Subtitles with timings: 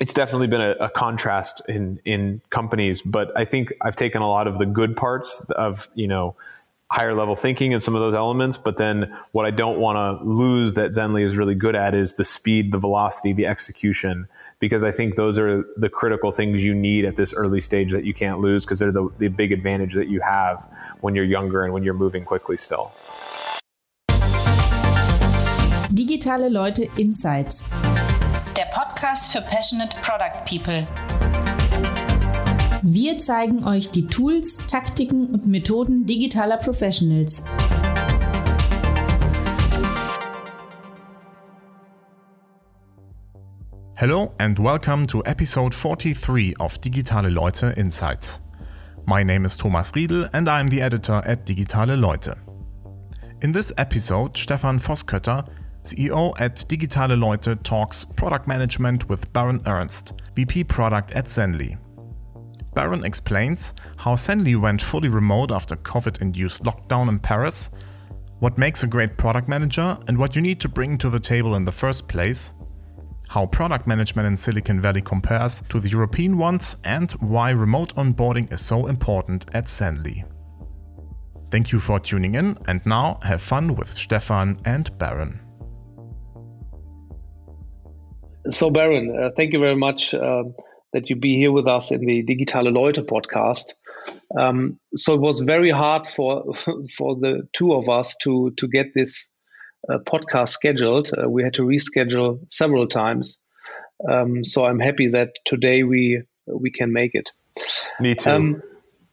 [0.00, 4.28] it's definitely been a, a, contrast in in companies, but I think I've taken a
[4.28, 6.34] lot of the good parts of you know
[6.90, 8.58] higher level thinking and some of those elements.
[8.58, 12.14] But then what I don't want to lose that Zenly is really good at is
[12.14, 14.26] the speed, the velocity, the execution,
[14.58, 18.04] because I think those are the critical things you need at this early stage that
[18.04, 20.68] you can't lose because they're the, the big advantage that you have
[21.00, 22.90] when you're younger and when you're moving quickly still.
[25.92, 27.64] Digitale Leute Insights.
[28.60, 30.86] Der Podcast für Passionate Product People.
[32.82, 37.42] Wir zeigen euch die Tools, Taktiken und Methoden digitaler Professionals.
[43.94, 48.42] Hello and welcome to episode 43 of Digitale Leute Insights.
[49.06, 52.36] My name is Thomas Riedel and I'm the editor at Digitale Leute.
[53.40, 55.46] In this episode, Stefan Voskötter,
[55.84, 61.78] CEO at Digitale Leute, talks product management with Baron Ernst, VP product at Zenly.
[62.74, 67.70] Baron explains how Zenly went fully remote after COVID induced lockdown in Paris,
[68.38, 71.56] what makes a great product manager, and what you need to bring to the table
[71.56, 72.52] in the first place,
[73.28, 78.52] how product management in Silicon Valley compares to the European ones, and why remote onboarding
[78.52, 80.24] is so important at Zenly.
[81.50, 85.49] Thank you for tuning in, and now have fun with Stefan and Baron.
[88.48, 90.14] So, Baron, uh, thank you very much.
[90.14, 90.54] Um,
[90.92, 93.74] that you be here with us in the Digitale Leute podcast.
[94.36, 96.54] Um, so it was very hard for
[96.96, 99.32] for the two of us to to get this
[99.88, 101.10] uh, podcast scheduled.
[101.12, 103.38] Uh, we had to reschedule several times.
[104.10, 107.28] Um, so I'm happy that today we we can make it.
[108.00, 108.30] Me too.
[108.30, 108.62] Um,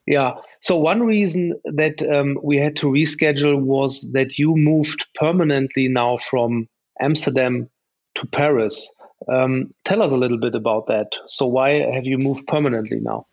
[0.05, 0.35] yeah.
[0.61, 6.17] So one reason that um, we had to reschedule was that you moved permanently now
[6.17, 6.69] from
[7.01, 7.69] Amsterdam
[8.15, 8.89] to Paris.
[9.27, 11.07] Um, tell us a little bit about that.
[11.27, 13.25] So, why have you moved permanently now?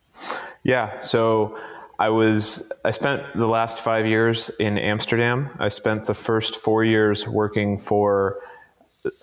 [0.63, 1.59] Yeah, so
[1.99, 5.51] I was I spent the last five years in Amsterdam.
[5.59, 8.41] I spent the first four years working for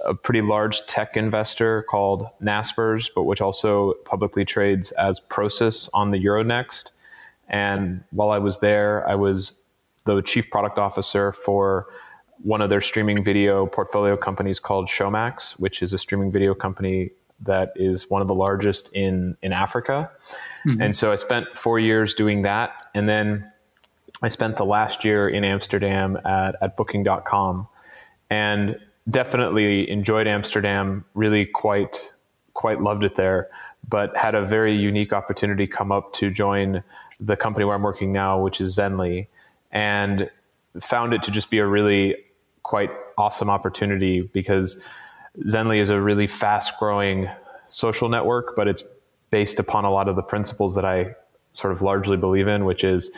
[0.05, 6.11] a pretty large tech investor called Naspers, but which also publicly trades as Prosus on
[6.11, 6.89] the Euronext.
[7.49, 9.53] And while I was there, I was
[10.05, 11.87] the chief product officer for
[12.43, 17.11] one of their streaming video portfolio companies called Showmax, which is a streaming video company
[17.43, 20.11] that is one of the largest in in Africa.
[20.65, 20.81] Mm-hmm.
[20.81, 23.51] And so I spent four years doing that, and then
[24.21, 27.67] I spent the last year in Amsterdam at, at Booking.com,
[28.29, 28.77] and
[29.09, 31.05] definitely enjoyed Amsterdam.
[31.13, 32.11] Really, quite
[32.53, 33.47] quite loved it there,
[33.87, 36.83] but had a very unique opportunity come up to join
[37.19, 39.27] the company where I'm working now, which is Zenly,
[39.71, 40.29] and
[40.79, 42.15] found it to just be a really
[42.63, 44.81] quite awesome opportunity because
[45.45, 47.29] Zenly is a really fast growing
[47.69, 48.83] social network, but it's
[49.29, 51.15] based upon a lot of the principles that I
[51.53, 53.11] sort of largely believe in, which is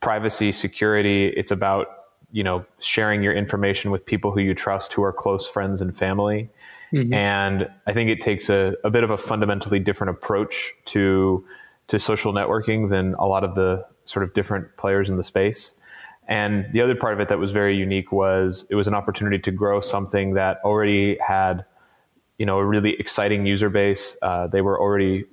[0.00, 1.28] privacy, security.
[1.28, 1.88] It's about,
[2.32, 5.96] you know, sharing your information with people who you trust, who are close friends and
[5.96, 6.48] family.
[6.92, 7.12] Mm-hmm.
[7.12, 11.44] And I think it takes a, a bit of a fundamentally different approach to
[11.88, 15.77] to social networking than a lot of the sort of different players in the space.
[16.28, 19.38] And the other part of it that was very unique was it was an opportunity
[19.38, 21.64] to grow something that already had,
[22.36, 24.16] you know, a really exciting user base.
[24.20, 25.24] Uh, they were already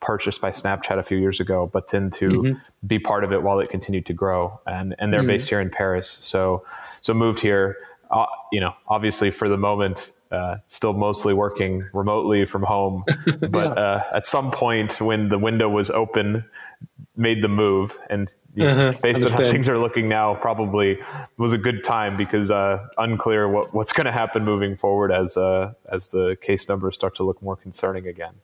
[0.00, 2.86] purchased by Snapchat a few years ago, but then to mm-hmm.
[2.86, 4.60] be part of it while it continued to grow.
[4.66, 5.28] And and they're mm-hmm.
[5.28, 6.64] based here in Paris, so
[7.00, 7.78] so moved here.
[8.10, 13.04] Uh, you know, obviously for the moment, uh, still mostly working remotely from home.
[13.40, 13.82] But yeah.
[13.82, 16.44] uh, at some point, when the window was open,
[17.16, 18.92] made the move, and uh-huh.
[19.02, 19.34] based Understand.
[19.34, 20.98] on how things are looking now, probably
[21.38, 25.36] was a good time because uh, unclear what, what's going to happen moving forward as
[25.36, 28.34] uh, as the case numbers start to look more concerning again.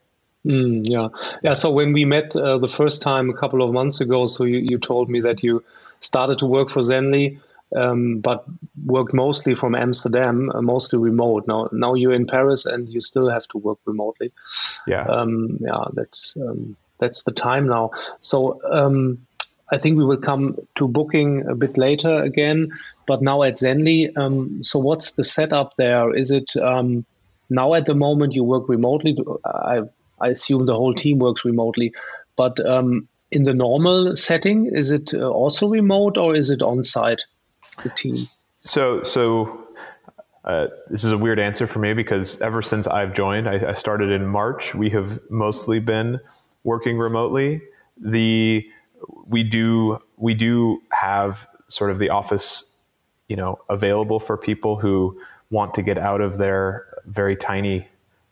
[0.46, 1.08] Mm, yeah,
[1.42, 1.52] yeah.
[1.52, 4.58] So when we met uh, the first time a couple of months ago, so you,
[4.58, 5.62] you told me that you
[6.00, 7.38] started to work for Zenly,
[7.76, 8.44] um, but
[8.86, 11.46] worked mostly from Amsterdam, uh, mostly remote.
[11.46, 14.32] Now, now you're in Paris and you still have to work remotely.
[14.86, 15.84] Yeah, um, yeah.
[15.92, 17.90] That's um, that's the time now.
[18.20, 19.26] So um,
[19.70, 22.70] I think we will come to booking a bit later again.
[23.06, 26.14] But now at Zenly, um, so what's the setup there?
[26.14, 27.04] Is it um,
[27.50, 29.16] now at the moment you work remotely?
[29.44, 29.82] I,
[30.20, 31.92] I assume the whole team works remotely,
[32.36, 36.84] but um, in the normal setting, is it uh, also remote or is it on
[36.84, 37.22] site?
[37.82, 38.14] The team.
[38.58, 39.64] So so.
[40.44, 43.74] Uh, this is a weird answer for me because ever since I've joined, I, I
[43.74, 44.74] started in March.
[44.74, 46.20] We have mostly been
[46.64, 47.60] working remotely.
[48.00, 48.66] The
[49.26, 52.76] we do we do have sort of the office,
[53.28, 55.18] you know, available for people who
[55.50, 57.86] want to get out of their very tiny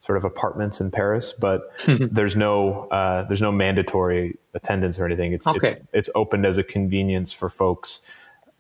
[0.05, 5.33] sort of apartments in Paris, but there's no uh, there's no mandatory attendance or anything.
[5.33, 5.73] It's, Okay.
[5.73, 8.01] it's it's opened as a convenience for folks,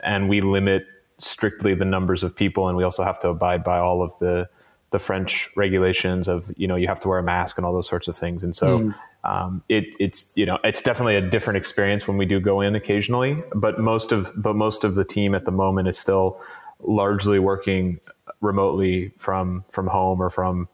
[0.00, 0.86] and we limit
[1.18, 4.48] strictly the numbers of people, and we also have to abide by all of the
[4.90, 7.88] the French regulations of you know you have to wear a mask and all those
[7.88, 8.78] sorts of things, and so.
[8.80, 8.94] Mm.
[9.24, 12.76] Um, it, it's you know it's definitely a different experience when we do go in
[12.76, 16.40] occasionally, but most of but most of the team at the moment is still
[16.80, 17.98] largely working
[18.40, 20.68] remotely from from home or from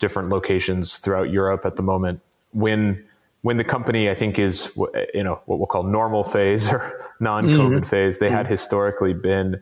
[0.00, 2.20] different locations throughout Europe at the moment.
[2.50, 3.04] When
[3.42, 4.70] when the company I think is
[5.14, 7.84] you know what we'll call normal phase or non-COVID mm-hmm.
[7.84, 8.50] phase, they had mm.
[8.50, 9.60] historically been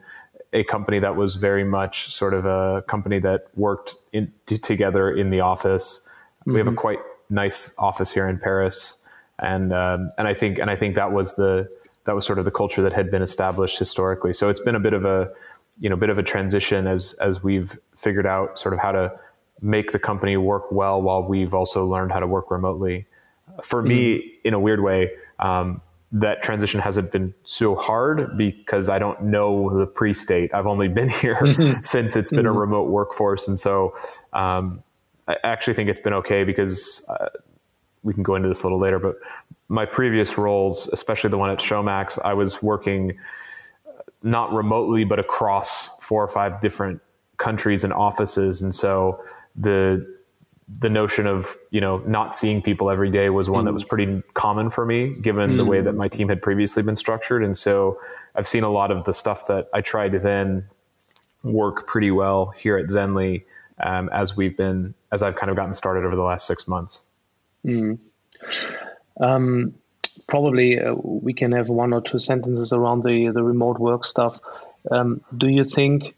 [0.52, 5.10] a company that was very much sort of a company that worked in, t- together
[5.10, 6.06] in the office.
[6.44, 6.98] We have a quite
[7.28, 8.96] nice office here in Paris,
[9.38, 11.68] and um, and I think and I think that was the
[12.04, 14.34] that was sort of the culture that had been established historically.
[14.34, 15.30] So it's been a bit of a
[15.78, 19.12] you know bit of a transition as as we've figured out sort of how to
[19.62, 23.06] make the company work well while we've also learned how to work remotely.
[23.62, 25.82] For me, in a weird way, um,
[26.12, 30.52] that transition hasn't been so hard because I don't know the pre-state.
[30.52, 31.52] I've only been here
[31.82, 33.94] since it's been a remote workforce, and so
[34.32, 34.82] um,
[35.28, 37.28] I actually think it's been okay because uh,
[38.02, 38.98] we can go into this a little later.
[38.98, 39.16] But
[39.68, 43.16] my previous roles, especially the one at Showmax, I was working
[44.22, 47.00] not remotely but across four or five different
[47.36, 49.22] countries and offices, and so
[49.54, 50.19] the
[50.78, 54.22] the notion of you know not seeing people every day was one that was pretty
[54.34, 57.42] common for me given the way that my team had previously been structured.
[57.42, 57.98] And so
[58.36, 60.64] i've seen a lot of the stuff that i tried to then
[61.42, 63.42] work pretty well here at zenly
[63.82, 67.00] um, as we've been as i've kind of gotten started over the last six months.
[69.20, 69.74] Um,
[70.26, 74.38] probably uh, we can have one or two sentences around the, the remote work stuff.
[74.90, 76.14] Um, do you think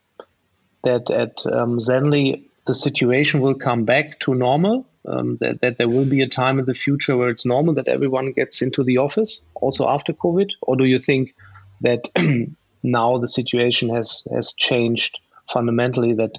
[0.85, 4.87] that at um, Zenly the situation will come back to normal?
[5.05, 7.89] Um, that, that there will be a time in the future where it's normal that
[7.89, 10.51] everyone gets into the office also after COVID?
[10.61, 11.35] Or do you think
[11.81, 12.09] that
[12.85, 15.19] now the situation has, has changed
[15.53, 16.39] fundamentally that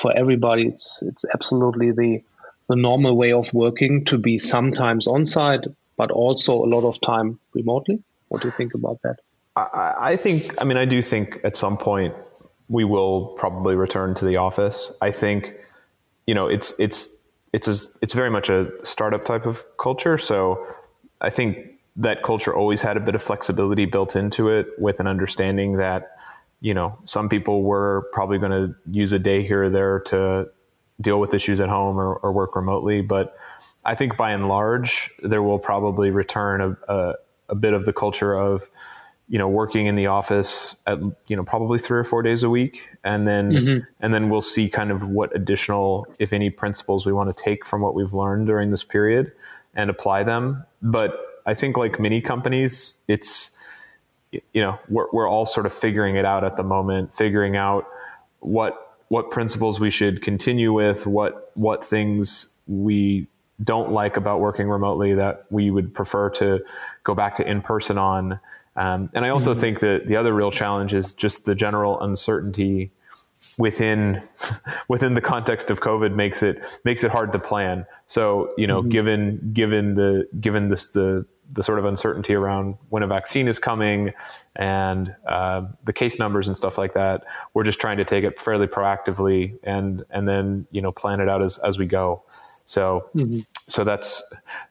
[0.00, 2.22] for everybody it's it's absolutely the
[2.68, 5.66] the normal way of working to be sometimes on site,
[5.96, 8.00] but also a lot of time remotely.
[8.28, 9.16] What do you think about that?
[9.56, 12.14] I, I think, I mean, I do think at some point
[12.70, 14.92] we will probably return to the office.
[15.02, 15.54] I think,
[16.26, 17.16] you know, it's, it's,
[17.52, 20.16] it's, a, it's very much a startup type of culture.
[20.16, 20.64] So
[21.20, 21.58] I think
[21.96, 26.12] that culture always had a bit of flexibility built into it with an understanding that,
[26.60, 30.46] you know, some people were probably going to use a day here or there to
[31.00, 33.02] deal with issues at home or, or work remotely.
[33.02, 33.34] But
[33.84, 37.14] I think by and large, there will probably return a, a,
[37.48, 38.70] a bit of the culture of,
[39.30, 40.98] you know, working in the office at,
[41.28, 42.88] you know, probably three or four days a week.
[43.04, 43.84] And then, mm-hmm.
[44.00, 47.64] and then we'll see kind of what additional, if any principles we want to take
[47.64, 49.30] from what we've learned during this period
[49.76, 50.64] and apply them.
[50.82, 53.56] But I think like many companies, it's,
[54.32, 57.86] you know, we're, we're all sort of figuring it out at the moment, figuring out
[58.40, 63.28] what what principles we should continue with, what what things we
[63.62, 66.60] don't like about working remotely that we would prefer to
[67.04, 68.40] go back to in person on.
[68.76, 72.92] Um, and I also think that the other real challenge is just the general uncertainty
[73.58, 74.22] within
[74.88, 77.86] within the context of COVID makes it makes it hard to plan.
[78.06, 83.02] So you know, given given the given this the the sort of uncertainty around when
[83.02, 84.12] a vaccine is coming
[84.54, 88.40] and uh, the case numbers and stuff like that, we're just trying to take it
[88.40, 92.22] fairly proactively and and then you know plan it out as as we go.
[92.70, 93.40] So mm-hmm.
[93.66, 94.22] so that's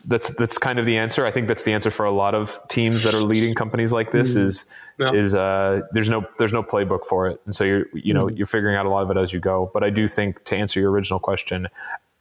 [0.06, 1.26] that's that's kind of the answer.
[1.26, 4.14] I think that's the answer for a lot of teams that are leading companies like
[4.14, 4.36] this.
[4.36, 4.48] Mm-hmm.
[4.48, 4.66] Is
[4.98, 5.12] Yeah.
[5.12, 8.38] is uh, there's no there's no playbook for it, and so you're you know mm-hmm.
[8.38, 9.70] you're figuring out a lot of it as you go.
[9.74, 11.68] But I do think to answer your original question,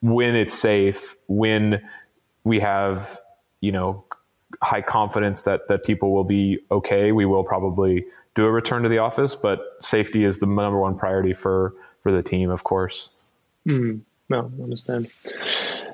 [0.03, 1.81] when it's safe, when
[2.43, 3.21] we have
[3.61, 4.03] you know
[4.61, 8.05] high confidence that that people will be okay, we will probably
[8.35, 9.37] do a return to the office.
[9.37, 13.33] But safety is the number one priority for for the team, of course.
[14.29, 15.09] No, I understand.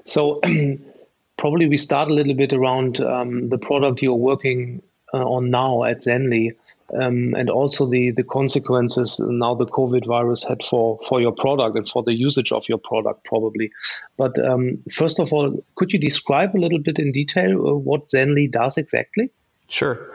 [0.04, 0.40] So
[1.38, 5.84] probably we start a little bit around um, the product you're working uh, on now
[5.84, 6.56] at Zenly,
[6.92, 11.76] um, and also the the consequences now the COVID virus had for for your product
[11.76, 13.70] and for the usage of your product probably.
[14.16, 18.08] But um, first of all, could you describe a little bit in detail uh, what
[18.08, 19.30] Zenly does exactly?
[19.68, 20.14] Sure.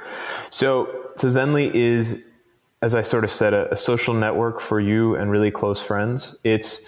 [0.51, 2.23] So, so Zenly is,
[2.81, 6.35] as I sort of said, a, a social network for you and really close friends.
[6.43, 6.85] It's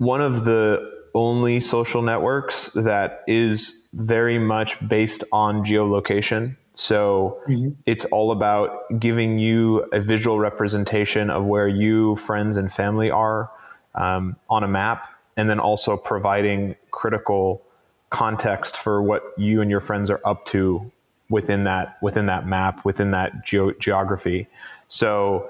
[0.00, 6.56] one of the only social networks that is very much based on geolocation.
[6.72, 7.38] So
[7.84, 13.50] it's all about giving you a visual representation of where you, friends, and family are
[13.94, 15.06] um, on a map.
[15.36, 17.62] and then also providing critical
[18.08, 20.90] context for what you and your friends are up to
[21.28, 24.48] within that within that map within that geography
[24.88, 25.48] so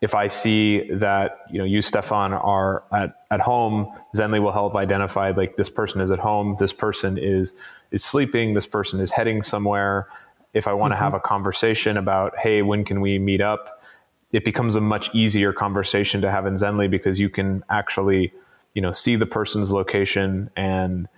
[0.00, 4.76] if I see that you know you Stefan are at, at home, Zenly will help
[4.76, 7.54] identify like this person is at home, this person is
[7.90, 10.08] is sleeping, this person is heading somewhere.
[10.54, 11.04] If I want to mm-hmm.
[11.04, 13.82] have a conversation about, hey, when can we meet up?
[14.32, 18.32] It becomes a much easier conversation to have in Zenly because you can actually,
[18.74, 21.08] you know, see the person's location and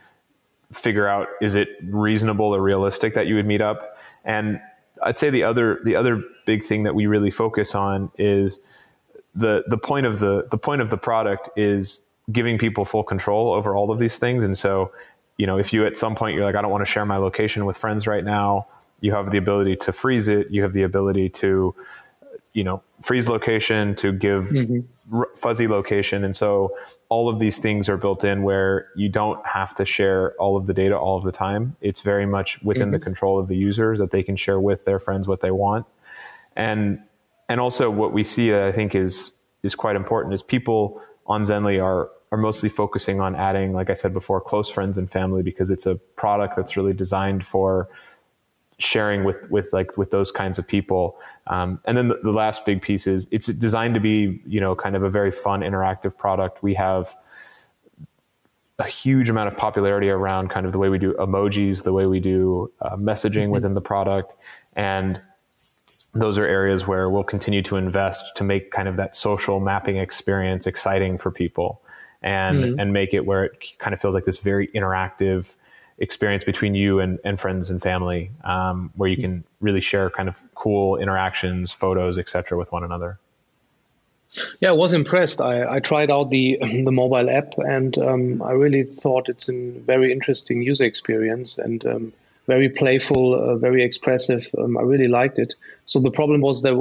[0.72, 3.98] figure out is it reasonable or realistic that you would meet up.
[4.24, 4.60] And
[5.02, 8.58] I'd say the other the other big thing that we really focus on is
[9.34, 13.52] the the point of the the point of the product is giving people full control
[13.52, 14.44] over all of these things.
[14.44, 14.92] And so,
[15.36, 17.16] you know, if you at some point you're like, I don't want to share my
[17.16, 18.66] location with friends right now,
[19.00, 20.50] you have the ability to freeze it.
[20.50, 21.74] You have the ability to,
[22.52, 24.80] you know, freeze location to give mm-hmm.
[25.12, 26.24] R- fuzzy location.
[26.24, 26.76] And so
[27.08, 30.66] all of these things are built in where you don't have to share all of
[30.66, 31.76] the data all of the time.
[31.80, 32.92] It's very much within mm-hmm.
[32.92, 35.86] the control of the users that they can share with their friends what they want.
[36.56, 37.00] And
[37.48, 41.44] and also what we see that I think is is quite important is people on
[41.44, 45.42] Zenly are are mostly focusing on adding, like I said before, close friends and family
[45.42, 47.88] because it's a product that's really designed for
[48.80, 51.18] sharing with with like with those kinds of people.
[51.46, 54.74] Um, and then the, the, last big piece is it's designed to be you know
[54.74, 56.62] kind of a very fun interactive product.
[56.62, 57.14] We have
[58.78, 62.06] a huge amount of popularity around kind of the way we do emojis, the way
[62.06, 63.52] we do uh, messaging mm-hmm.
[63.52, 64.34] within the product,
[64.74, 65.20] and
[66.14, 69.96] those are areas where we'll continue to invest to make kind of that social mapping
[69.96, 71.82] experience exciting for people
[72.22, 72.80] and mm-hmm.
[72.80, 75.56] and make it where it kind of feels like this very interactive
[76.00, 80.28] experience between you and, and friends and family um, where you can really share kind
[80.28, 83.18] of cool interactions photos etc with one another
[84.60, 88.52] yeah i was impressed i, I tried out the the mobile app and um, i
[88.52, 92.12] really thought it's a very interesting user experience and um,
[92.50, 94.44] very playful, uh, very expressive.
[94.58, 95.54] Um, I really liked it.
[95.86, 96.74] So the problem was that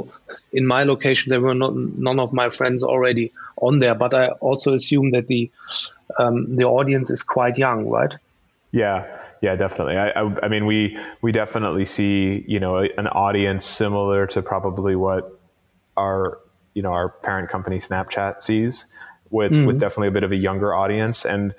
[0.52, 3.94] in my location there were not none of my friends already on there.
[3.94, 5.50] But I also assume that the
[6.18, 8.16] um, the audience is quite young, right?
[8.72, 9.06] Yeah,
[9.42, 9.96] yeah, definitely.
[9.96, 14.96] I, I, I, mean, we we definitely see you know an audience similar to probably
[14.96, 15.40] what
[15.96, 16.38] our
[16.74, 18.86] you know our parent company Snapchat sees
[19.30, 19.66] with mm-hmm.
[19.66, 21.54] with definitely a bit of a younger audience and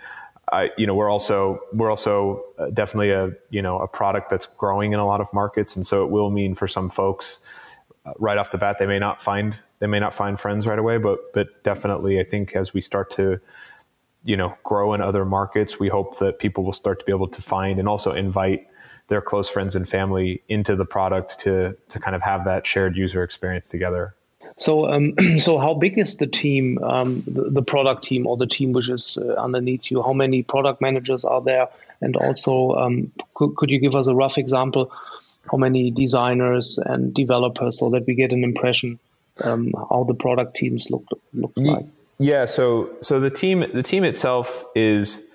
[0.52, 4.46] I, you know, we're also we're also uh, definitely a you know a product that's
[4.46, 7.40] growing in a lot of markets, and so it will mean for some folks
[8.06, 10.80] uh, right off the bat they may not find they may not find friends right
[10.80, 13.40] away, but but definitely I think as we start to
[14.24, 17.28] you know grow in other markets, we hope that people will start to be able
[17.28, 18.68] to find and also invite
[19.08, 22.96] their close friends and family into the product to to kind of have that shared
[22.96, 24.16] user experience together.
[24.58, 28.48] So, um, so how big is the team, um, the, the, product team, or the
[28.48, 30.02] team which is uh, underneath you?
[30.02, 31.68] How many product managers are there?
[32.02, 34.92] And also, um, could, could you give us a rough example?
[35.50, 39.00] How many designers and developers, so that we get an impression
[39.44, 41.86] um, how the product teams look look like?
[42.22, 42.46] Yeah.
[42.46, 45.28] So, so the team, the team itself is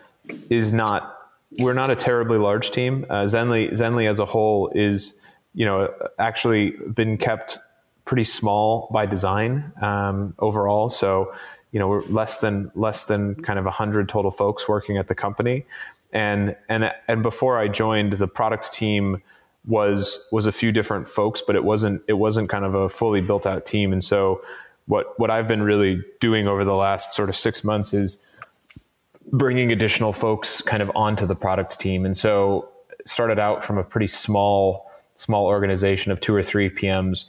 [0.49, 1.13] is not.
[1.59, 3.07] We're not a terribly large team.
[3.09, 5.19] Uh, Zenly, Zenly as a whole is,
[5.55, 7.59] you know, actually been kept
[8.05, 10.89] pretty small by design um, overall.
[10.89, 11.33] So,
[11.73, 15.15] you know, we're less than less than kind of hundred total folks working at the
[15.15, 15.65] company,
[16.13, 19.23] and and and before I joined, the product team
[19.67, 23.21] was was a few different folks, but it wasn't it wasn't kind of a fully
[23.21, 23.93] built out team.
[23.93, 24.41] And so,
[24.87, 28.25] what what I've been really doing over the last sort of six months is
[29.33, 32.07] bringing additional folks kind of onto the product team.
[32.07, 32.69] And so,
[33.05, 37.27] started out from a pretty small small organization of two or three PMs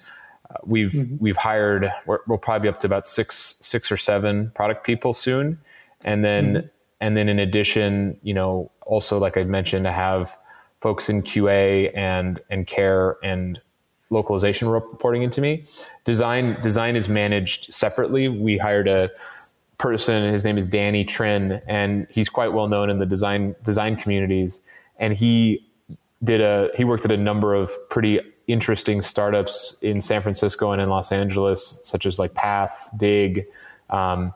[0.49, 1.17] uh, we've mm-hmm.
[1.19, 5.13] we've hired we will probably be up to about six six or seven product people
[5.13, 5.59] soon,
[6.03, 6.67] and then mm-hmm.
[7.01, 10.37] and then in addition, you know, also like I mentioned, to have
[10.79, 13.59] folks in QA and and care and
[14.09, 15.65] localization reporting into me.
[16.05, 18.27] Design design is managed separately.
[18.27, 19.09] We hired a
[19.77, 20.31] person.
[20.31, 24.61] His name is Danny Trinh, and he's quite well known in the design design communities.
[24.97, 25.65] And he
[26.23, 30.81] did a he worked at a number of pretty interesting startups in San Francisco and
[30.81, 33.45] in Los Angeles, such as like Path, Digg,
[33.89, 34.33] um,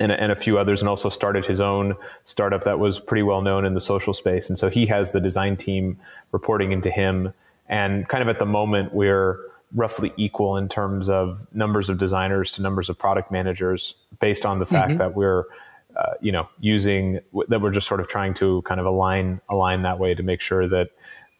[0.00, 3.42] and, and, a few others, and also started his own startup that was pretty well
[3.42, 4.48] known in the social space.
[4.48, 5.98] And so he has the design team
[6.32, 7.32] reporting into him.
[7.68, 9.40] And kind of at the moment, we're
[9.74, 14.58] roughly equal in terms of numbers of designers to numbers of product managers, based on
[14.58, 14.98] the fact mm-hmm.
[14.98, 15.44] that we're
[15.96, 19.82] uh, you know using that we're just sort of trying to kind of align align
[19.82, 20.90] that way to make sure that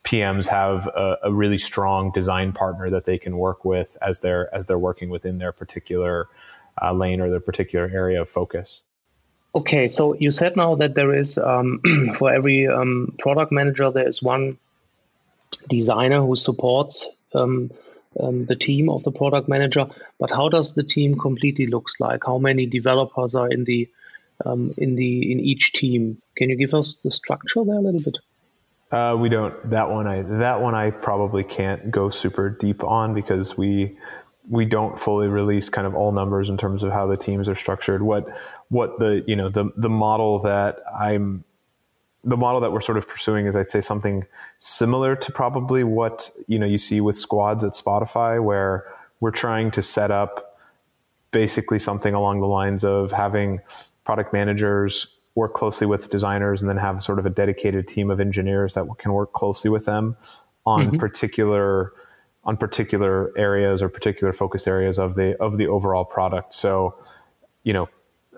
[0.04, 4.54] PMs have a, a, really strong design partner that they can work with as they're
[4.54, 6.28] as they're working within their particular
[6.80, 8.82] uh, lane or their particular area of focus.
[9.54, 11.80] Okay, so you said now that there is um,
[12.14, 14.58] for every um, product manager there is one
[15.68, 17.70] designer who supports um,
[18.20, 19.86] um, the team of the product manager.
[20.18, 22.22] But how does the team completely looks like?
[22.24, 23.88] How many developers are in the
[24.44, 26.18] um, in the in each team?
[26.36, 28.18] Can you give us the structure there a little bit?
[28.90, 30.06] Uh, we don't that one.
[30.06, 33.98] I that one I probably can't go super deep on because we
[34.48, 37.54] we don't fully release kind of all numbers in terms of how the teams are
[37.54, 38.02] structured.
[38.02, 38.26] What
[38.68, 41.44] what the you know the the model that I'm
[42.24, 44.26] the model that we're sort of pursuing is I'd say something
[44.58, 48.84] similar to probably what you know you see with squads at Spotify where
[49.20, 50.58] we're trying to set up
[51.30, 53.60] basically something along the lines of having
[54.04, 58.20] product managers work closely with designers and then have sort of a dedicated team of
[58.20, 60.16] engineers that can work closely with them
[60.64, 60.96] on mm-hmm.
[60.96, 61.92] particular
[62.44, 66.96] on particular areas or particular focus areas of the of the overall product so
[67.64, 67.88] you know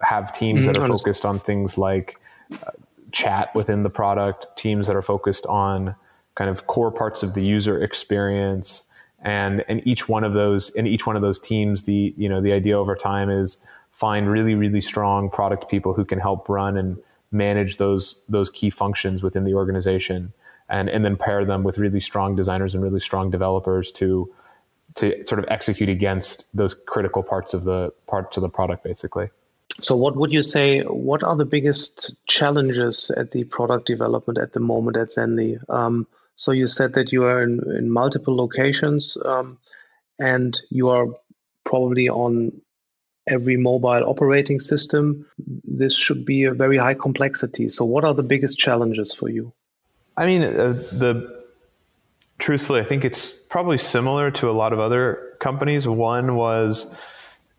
[0.02, 0.72] have teams mm-hmm.
[0.72, 2.18] that are focused on things like
[2.52, 2.70] uh,
[3.12, 5.94] chat within the product, teams that are focused on
[6.34, 8.84] kind of core parts of the user experience.
[9.22, 12.40] And, and each one of those, in each one of those teams, the, you know,
[12.40, 13.58] the idea over time is
[13.90, 16.96] find really, really strong product people who can help run and
[17.32, 20.32] manage those, those key functions within the organization.
[20.68, 24.32] And, and then pair them with really strong designers and really strong developers to,
[24.96, 29.30] to sort of execute against those critical parts of the parts of the product basically.
[29.80, 30.80] So, what would you say?
[30.82, 35.58] What are the biggest challenges at the product development at the moment at Zenly?
[35.70, 39.58] Um, so, you said that you are in, in multiple locations um,
[40.18, 41.06] and you are
[41.64, 42.52] probably on
[43.28, 45.26] every mobile operating system.
[45.64, 47.68] This should be a very high complexity.
[47.68, 49.52] So, what are the biggest challenges for you?
[50.16, 51.44] I mean, uh, the
[52.38, 55.86] truthfully, I think it's probably similar to a lot of other companies.
[55.86, 56.96] One was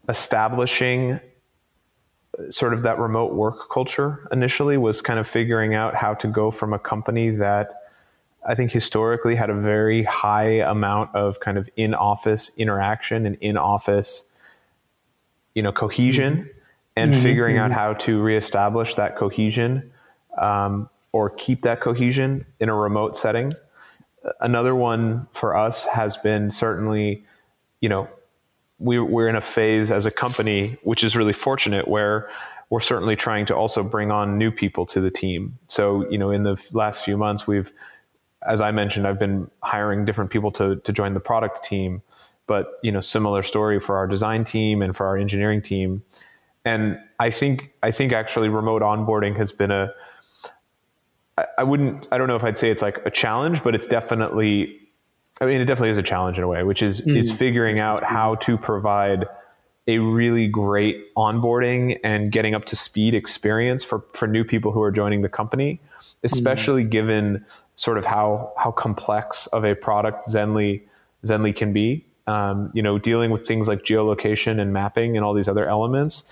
[0.10, 1.20] establishing
[2.50, 6.52] sort of that remote work culture initially was kind of figuring out how to go
[6.52, 7.74] from a company that
[8.48, 13.36] I think historically had a very high amount of kind of in office interaction and
[13.42, 14.24] in office,
[15.54, 16.50] you know, cohesion mm-hmm.
[16.96, 17.24] and mm-hmm.
[17.24, 17.80] figuring out mm-hmm.
[17.80, 19.92] how to reestablish that cohesion
[20.38, 23.54] um, or keep that cohesion in a remote setting.
[24.40, 27.24] Another one for us has been certainly,
[27.82, 28.08] you know,
[28.80, 32.30] we, we're in a phase as a company, which is really fortunate, where
[32.70, 35.58] we're certainly trying to also bring on new people to the team.
[35.68, 37.72] So, you know, in the last few months, we've,
[38.48, 42.02] as I mentioned, I've been hiring different people to, to join the product team,
[42.48, 46.04] but, you know, similar story for our design team and for our engineering team.
[46.64, 49.92] And I think, I think actually remote onboarding has been a,
[51.38, 53.88] I, I wouldn't, I don't know if I'd say it's like a challenge, but it's
[53.88, 54.80] definitely
[55.42, 57.18] I mean, it definitely is a challenge in a way, which is mm.
[57.18, 59.26] is figuring out how to provide
[59.88, 64.82] a really great onboarding and getting up to speed experience for for new people who
[64.82, 65.82] are joining the company,
[66.24, 66.90] especially mm.
[66.90, 70.82] given sort of how how complex of a product Zenly
[71.26, 72.06] Zenly can be.
[72.28, 76.24] Um, you know, dealing with things like geolocation and mapping and all these other elements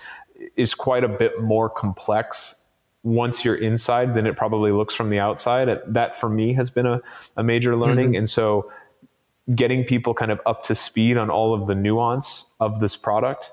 [0.54, 2.64] is quite a bit more complex
[3.02, 5.80] once you're inside than it probably looks from the outside.
[5.86, 7.00] That for me has been a,
[7.36, 8.18] a major learning, mm-hmm.
[8.18, 8.70] and so
[9.54, 13.50] getting people kind of up to speed on all of the nuance of this product,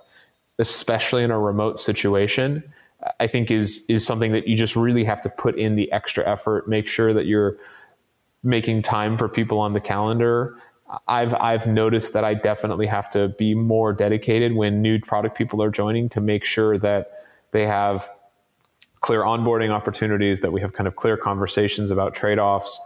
[0.59, 2.63] especially in a remote situation,
[3.19, 6.27] I think is is something that you just really have to put in the extra
[6.27, 7.57] effort, make sure that you're
[8.43, 10.57] making time for people on the calendar.
[11.07, 15.61] I've I've noticed that I definitely have to be more dedicated when new product people
[15.61, 17.11] are joining to make sure that
[17.51, 18.09] they have
[19.01, 22.81] clear onboarding opportunities, that we have kind of clear conversations about trade-offs,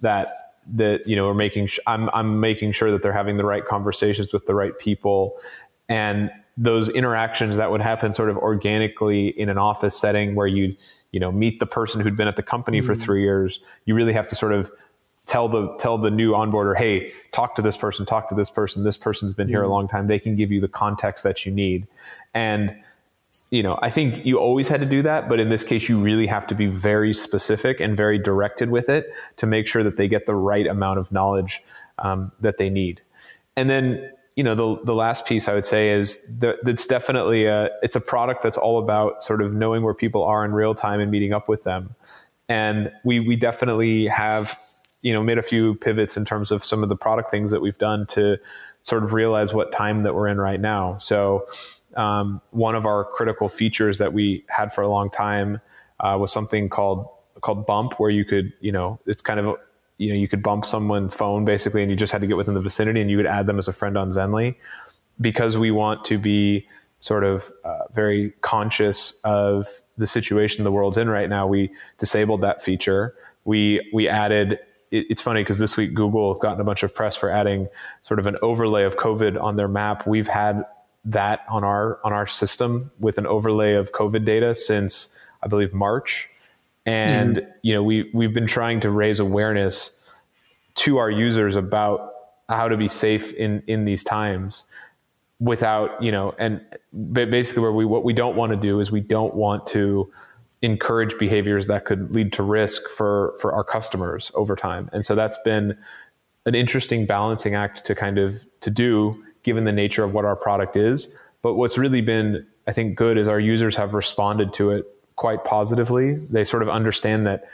[0.00, 3.44] that that you know are making sh- I'm I'm making sure that they're having the
[3.44, 5.36] right conversations with the right people
[5.88, 10.76] and those interactions that would happen sort of organically in an office setting where you
[11.12, 12.86] you know meet the person who'd been at the company mm-hmm.
[12.86, 14.70] for 3 years you really have to sort of
[15.26, 18.84] tell the tell the new onboarder hey talk to this person talk to this person
[18.84, 19.52] this person's been mm-hmm.
[19.52, 19.72] here a mm-hmm.
[19.72, 21.86] long time they can give you the context that you need
[22.32, 22.74] and
[23.50, 26.00] you know, I think you always had to do that, but in this case, you
[26.00, 29.96] really have to be very specific and very directed with it to make sure that
[29.96, 31.62] they get the right amount of knowledge
[31.98, 33.00] um, that they need.
[33.56, 37.46] And then, you know, the the last piece I would say is that it's definitely
[37.46, 40.74] a it's a product that's all about sort of knowing where people are in real
[40.74, 41.94] time and meeting up with them.
[42.48, 44.58] And we we definitely have
[45.02, 47.60] you know made a few pivots in terms of some of the product things that
[47.60, 48.38] we've done to
[48.82, 50.98] sort of realize what time that we're in right now.
[50.98, 51.46] So
[51.96, 55.60] um, one of our critical features that we had for a long time
[56.00, 57.08] uh, was something called
[57.40, 59.56] called bump, where you could, you know, it's kind of
[59.98, 62.54] you know you could bump someone's phone basically, and you just had to get within
[62.54, 64.56] the vicinity, and you would add them as a friend on Zenly,
[65.20, 66.66] because we want to be
[66.98, 72.40] sort of uh, very conscious of the situation the world's in right now, we disabled
[72.40, 73.14] that feature.
[73.44, 74.58] We we added.
[74.90, 77.68] It, it's funny because this week Google has gotten a bunch of press for adding
[78.02, 80.06] sort of an overlay of COVID on their map.
[80.06, 80.64] We've had
[81.04, 85.74] that on our on our system with an overlay of COVID data since I believe
[85.74, 86.28] March,
[86.86, 87.52] and mm.
[87.62, 89.98] you know we we've been trying to raise awareness
[90.76, 92.12] to our users about
[92.48, 94.64] how to be safe in in these times
[95.40, 96.60] without you know and
[97.12, 100.10] basically where we what we don't want to do is we don't want to
[100.62, 105.14] encourage behaviors that could lead to risk for for our customers over time and so
[105.14, 105.76] that's been
[106.46, 110.36] an interesting balancing act to kind of to do given the nature of what our
[110.36, 114.70] product is but what's really been i think good is our users have responded to
[114.70, 114.84] it
[115.16, 117.44] quite positively they sort of understand that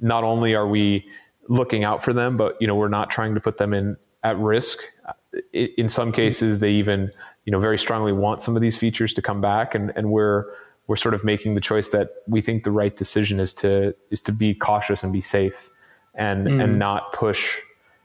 [0.00, 1.06] not only are we
[1.48, 4.38] looking out for them but you know we're not trying to put them in at
[4.38, 4.78] risk.
[5.52, 7.12] In some cases, they even
[7.44, 10.46] you know very strongly want some of these features to come back, and and we're
[10.86, 14.20] we're sort of making the choice that we think the right decision is to is
[14.22, 15.70] to be cautious and be safe,
[16.14, 16.62] and mm.
[16.62, 17.58] and not push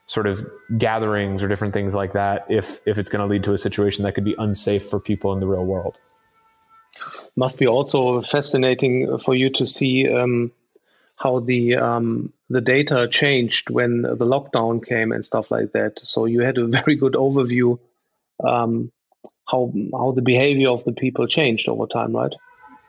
[0.07, 0.45] sort of
[0.77, 4.03] gatherings or different things like that if if it's going to lead to a situation
[4.03, 5.97] that could be unsafe for people in the real world.
[7.35, 10.51] Must be also fascinating for you to see um,
[11.15, 15.99] how the um, the data changed when the lockdown came and stuff like that.
[16.03, 17.79] So you had a very good overview
[18.43, 18.91] um,
[19.47, 22.33] how how the behavior of the people changed over time, right?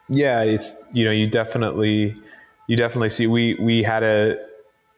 [0.09, 2.15] Yeah, it's you know you definitely
[2.69, 4.39] you definitely see we we had a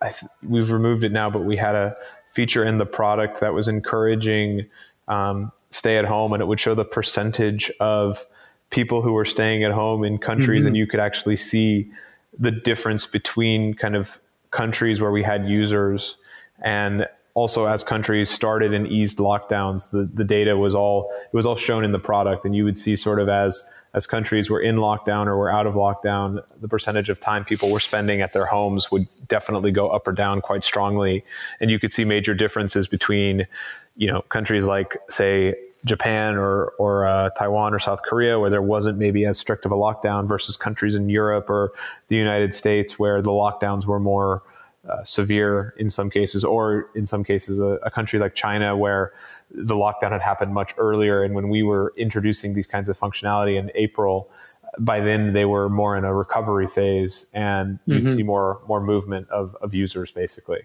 [0.03, 1.97] th- we've removed it now, but we had a
[2.29, 4.67] feature in the product that was encouraging
[5.09, 8.25] um, stay at home, and it would show the percentage of
[8.71, 10.69] people who were staying at home in countries, mm-hmm.
[10.69, 11.91] and you could actually see
[12.39, 14.19] the difference between kind of
[14.51, 16.17] countries where we had users
[16.61, 17.07] and
[17.39, 21.55] also as countries started and eased lockdowns the, the data was all it was all
[21.55, 22.45] shown in the product.
[22.45, 23.63] And you would see sort of as
[23.95, 27.71] as countries were in lockdown or were out of lockdown the percentage of time people
[27.71, 31.23] were spending at their homes would definitely go up or down quite strongly.
[31.61, 33.47] And you could see major differences between
[33.95, 38.63] you know countries like say Japan or or uh, Taiwan or South Korea, where there
[38.63, 41.71] wasn't maybe as strict of a lockdown, versus countries in Europe or
[42.09, 44.43] the United States, where the lockdowns were more
[44.89, 49.13] uh, severe in some cases, or in some cases, a, a, country like China, where
[49.51, 51.23] the lockdown had happened much earlier.
[51.23, 54.31] And when we were introducing these kinds of functionality in April,
[54.79, 58.17] by then they were more in a recovery phase, and you'd mm-hmm.
[58.17, 60.61] see more more movement of of users, basically.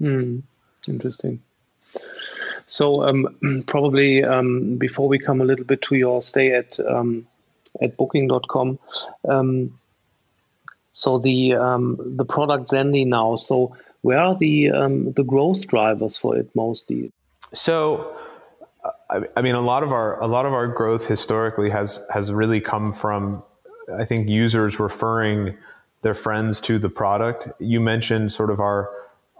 [0.00, 0.42] Mm,
[0.86, 1.42] interesting.
[2.66, 7.26] So um, probably um, before we come a little bit to your stay at um,
[7.82, 8.78] at Booking.com,
[9.28, 9.78] um,
[10.98, 13.36] so the um, the product Zenly now.
[13.36, 17.12] So where are the um, the growth drivers for it mostly?
[17.54, 18.16] So.
[19.10, 22.60] I, mean, a lot of our a lot of our growth historically has has really
[22.60, 23.42] come from,
[23.98, 25.56] I think, users referring
[26.02, 27.48] their friends to the product.
[27.58, 28.88] You mentioned sort of our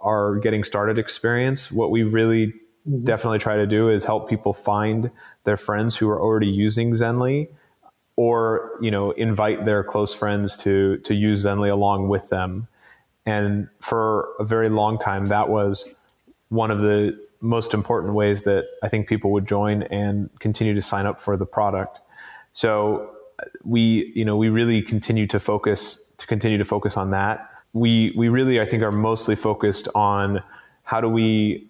[0.02, 1.70] our getting started experience.
[1.70, 3.04] What we really mm-hmm.
[3.04, 5.10] definitely try to do is help people find
[5.44, 7.48] their friends who are already using Zenly
[8.18, 12.66] or you know invite their close friends to to use Zenly along with them.
[13.24, 15.94] And for a very long time, that was
[16.48, 20.82] one of the most important ways that I think people would join and continue to
[20.82, 22.00] sign up for the product.
[22.52, 23.14] So
[23.62, 27.48] we, you know, we really continue to focus to continue to focus on that.
[27.72, 30.42] We we really I think are mostly focused on
[30.82, 31.67] how do we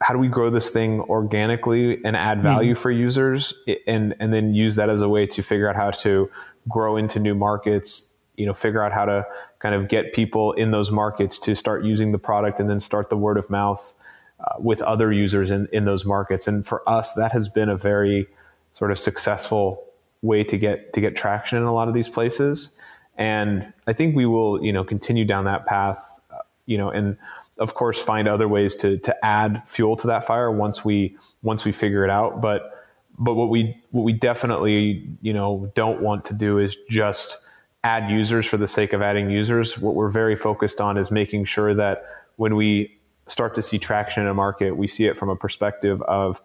[0.00, 2.80] how do we grow this thing organically and add value mm-hmm.
[2.80, 3.52] for users?
[3.86, 6.30] And and then use that as a way to figure out how to
[6.68, 8.08] grow into new markets
[8.38, 9.26] you know figure out how to
[9.58, 13.10] kind of get people in those markets to start using the product and then start
[13.10, 13.92] the word of mouth
[14.40, 16.46] uh, with other users in, in those markets.
[16.46, 18.28] And for us that has been a very
[18.74, 19.84] sort of successful
[20.22, 22.74] way to get to get traction in a lot of these places.
[23.16, 27.16] And i think we will you know continue down that path uh, you know and
[27.58, 31.64] of course find other ways to to add fuel to that fire once we once
[31.64, 32.40] we figure it out.
[32.40, 32.72] But
[33.18, 37.36] but what we what we definitely you know don't want to do is just
[37.84, 39.78] add users for the sake of adding users.
[39.78, 42.04] What we're very focused on is making sure that
[42.36, 46.00] when we start to see traction in a market we see it from a perspective
[46.02, 46.40] of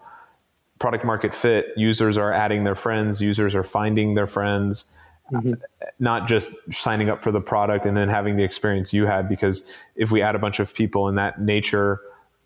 [0.79, 1.67] product market fit.
[1.77, 3.21] Users are adding their friends.
[3.21, 4.85] Users are finding their friends
[5.31, 5.53] mm-hmm.
[5.99, 9.29] not just signing up for the product and then having the experience you had.
[9.29, 11.99] Because if we add a bunch of people in that nature,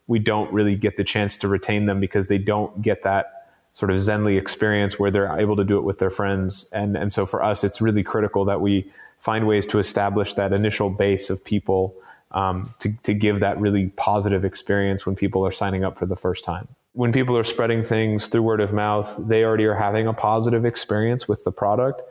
[0.07, 3.37] we don't really get the chance to retain them because they don't get that
[3.73, 6.67] sort of Zenly experience where they're able to do it with their friends.
[6.73, 10.53] And, and so for us, it's really critical that we find ways to establish that
[10.53, 11.93] initial base of people
[12.31, 16.15] um, to, to give that really positive experience when people are signing up for the
[16.15, 16.67] first time.
[16.93, 20.65] When people are spreading things through word of mouth, they already are having a positive
[20.65, 22.01] experience with the product.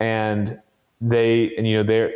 [0.00, 0.60] And
[1.00, 2.12] they and you know they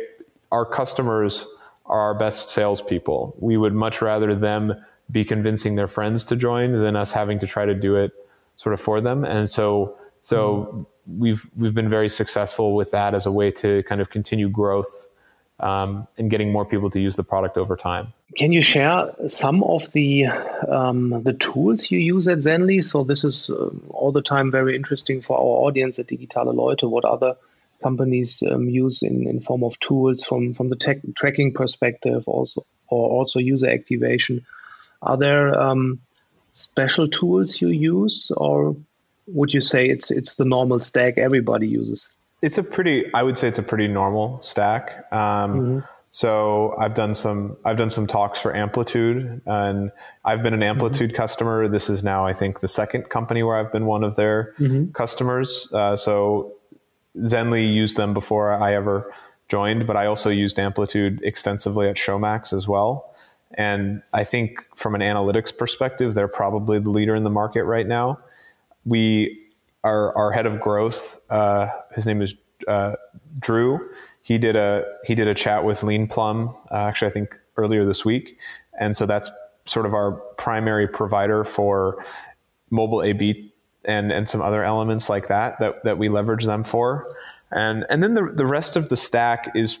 [0.51, 1.45] our customers
[1.85, 3.35] are our best salespeople.
[3.39, 4.73] We would much rather them
[5.11, 8.11] be convincing their friends to join than us having to try to do it
[8.57, 9.25] sort of for them.
[9.25, 10.85] And so so mm
[11.17, 15.07] we've we've been very successful with that as a way to kind of continue growth
[15.59, 18.13] um, and getting more people to use the product over time.
[18.37, 20.27] Can you share some of the
[20.67, 22.83] um, the tools you use at Zenly?
[22.83, 26.83] So this is uh, all the time very interesting for our audience at Digitale Leute.
[26.83, 27.35] What other
[27.81, 32.65] companies um, use in, in form of tools from from the tech, tracking perspective, also
[32.87, 34.45] or also user activation?
[35.01, 35.99] Are there um,
[36.53, 38.75] special tools you use, or
[39.27, 42.09] would you say it's it's the normal stack everybody uses?
[42.41, 45.11] It's a pretty, I would say it's a pretty normal stack.
[45.11, 45.79] Um, mm-hmm.
[46.11, 49.91] So I've done some, I've done some talks for Amplitude, and
[50.23, 50.69] I've been an mm-hmm.
[50.69, 51.17] Amplitude mm-hmm.
[51.17, 51.67] customer.
[51.67, 54.91] This is now, I think, the second company where I've been one of their mm-hmm.
[54.91, 55.71] customers.
[55.73, 56.53] Uh, so
[57.17, 59.13] Zenly used them before I ever
[59.47, 63.13] joined, but I also used Amplitude extensively at Showmax as well.
[63.55, 67.87] And I think from an analytics perspective, they're probably the leader in the market right
[67.87, 68.19] now.
[68.85, 69.47] We,
[69.83, 72.35] our, our head of growth, uh, his name is
[72.67, 72.95] uh,
[73.39, 73.89] Drew.
[74.21, 78.05] He did a he did a chat with Leanplum, uh, actually I think earlier this
[78.05, 78.37] week,
[78.79, 79.29] and so that's
[79.65, 82.03] sort of our primary provider for
[82.69, 83.48] mobile A/B
[83.89, 87.05] and and some other elements like that that that we leverage them for,
[87.51, 89.79] and and then the the rest of the stack is,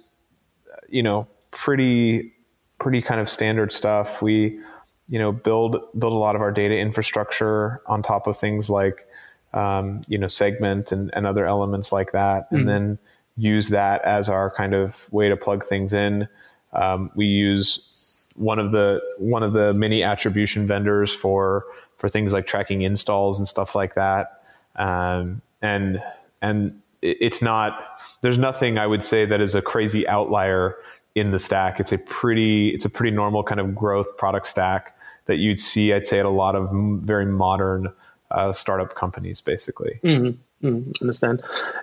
[0.89, 2.33] you know, pretty
[2.79, 4.21] pretty kind of standard stuff.
[4.21, 4.59] We,
[5.07, 9.05] you know, build build a lot of our data infrastructure on top of things like,
[9.53, 12.55] um, you know, segment and, and other elements like that, mm-hmm.
[12.55, 12.99] and then
[13.37, 16.27] use that as our kind of way to plug things in.
[16.73, 21.65] Um, we use one of the one of the mini attribution vendors for
[21.99, 24.41] for things like tracking installs and stuff like that.
[24.75, 26.01] Um, and
[26.41, 30.75] and it's not there's nothing I would say that is a crazy outlier
[31.15, 31.79] in the stack.
[31.79, 35.93] It's a pretty it's a pretty normal kind of growth product stack that you'd see.
[35.93, 36.69] I'd say at a lot of
[37.03, 37.93] very modern
[38.31, 39.99] uh, startup companies, basically.
[40.03, 40.67] Mm-hmm.
[40.67, 40.91] Mm-hmm.
[41.01, 41.41] Understand.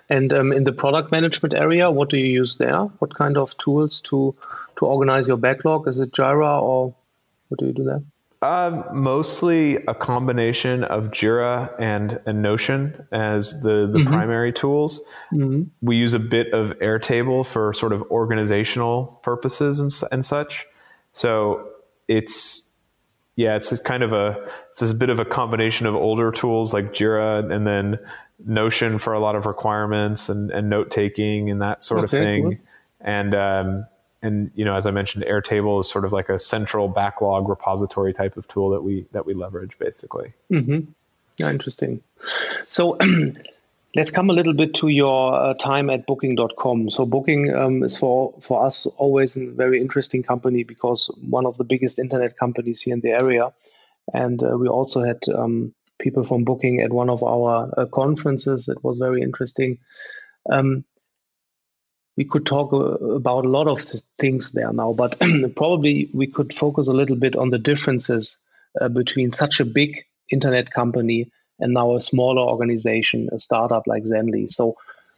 [0.09, 2.77] And um, in the product management area, what do you use there?
[2.99, 4.35] What kind of tools to
[4.77, 5.87] to organize your backlog?
[5.87, 6.93] Is it Jira or
[7.47, 8.01] what do you do there?
[8.39, 14.07] Uh, mostly a combination of Jira and, and Notion as the, the mm-hmm.
[14.07, 15.01] primary tools.
[15.33, 15.63] Mm-hmm.
[15.81, 20.67] We use a bit of Airtable for sort of organizational purposes and, and such.
[21.13, 21.67] So
[22.07, 22.71] it's,
[23.37, 26.93] yeah, it's kind of a, it's a bit of a combination of older tools like
[26.93, 27.97] Jira and then
[28.45, 32.11] Notion for a lot of requirements and, and note taking and that sort okay, of
[32.11, 32.43] thing.
[32.43, 32.55] Cool.
[33.01, 33.87] And, um,
[34.21, 38.13] and you know, as I mentioned, Airtable is sort of like a central backlog repository
[38.13, 40.33] type of tool that we that we leverage, basically.
[40.51, 40.91] Mm-hmm.
[41.37, 42.01] Yeah, interesting.
[42.67, 42.97] So.
[43.95, 46.91] Let's come a little bit to your uh, time at Booking.com.
[46.91, 51.57] So Booking um, is for for us always a very interesting company because one of
[51.57, 53.51] the biggest internet companies here in the area,
[54.13, 58.67] and uh, we also had um, people from Booking at one of our uh, conferences.
[58.67, 59.79] It was very interesting.
[60.51, 60.83] Um,
[62.17, 63.81] we could talk uh, about a lot of
[64.19, 65.17] things there now, but
[65.55, 68.37] probably we could focus a little bit on the differences
[68.81, 74.03] uh, between such a big internet company and now a smaller organization, a startup like
[74.03, 74.49] Zenly.
[74.51, 74.75] So,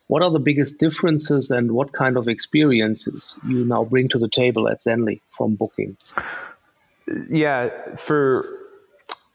[0.08, 4.30] what are the biggest differences and what kind of experiences you now bring to the
[4.30, 5.98] table at Zenly from Booking?
[7.30, 8.44] Yeah, for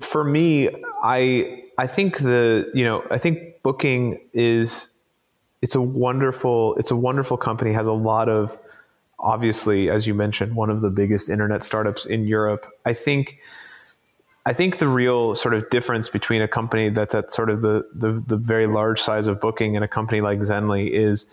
[0.01, 0.69] for me,
[1.03, 4.89] I I think the you know I think Booking is
[5.65, 8.59] it's a wonderful it's a wonderful company has a lot of
[9.19, 13.39] obviously as you mentioned one of the biggest internet startups in Europe I think
[14.45, 17.89] I think the real sort of difference between a company that's at sort of the,
[17.95, 21.25] the, the very large size of booking and a company like Zenly is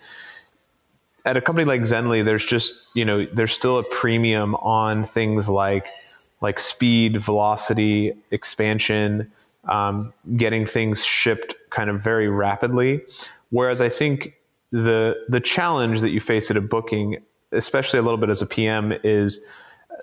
[1.26, 5.46] at a company like Zenly, there's just, you know, there's still a premium on things
[5.46, 5.86] like
[6.40, 9.30] like speed, velocity, expansion,
[9.68, 13.02] um, getting things shipped kind of very rapidly.
[13.52, 14.32] Whereas I think
[14.70, 17.18] the the challenge that you face at a booking,
[17.52, 19.44] especially a little bit as a PM, is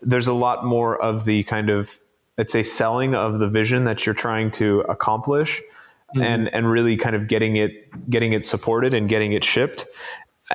[0.03, 1.99] there's a lot more of the kind of
[2.37, 5.61] I'd say selling of the vision that you're trying to accomplish
[6.15, 6.21] mm-hmm.
[6.21, 7.71] and and really kind of getting it
[8.07, 9.87] getting it supported and getting it shipped.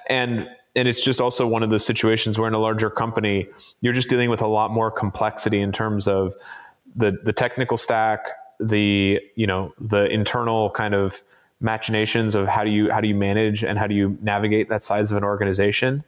[0.09, 3.48] And and it's just also one of the situations where in a larger company,
[3.80, 6.33] you're just dealing with a lot more complexity in terms of
[6.94, 8.28] the the technical stack,
[8.61, 11.20] the you know the internal kind of
[11.64, 14.83] machinations of how do you how do you manage and how do you navigate that
[14.83, 16.05] size of an organization.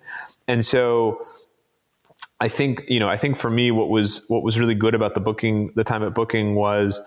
[0.47, 1.21] And so
[2.39, 5.15] i think you know i think for me what was what was really good about
[5.15, 7.01] the booking the time at booking was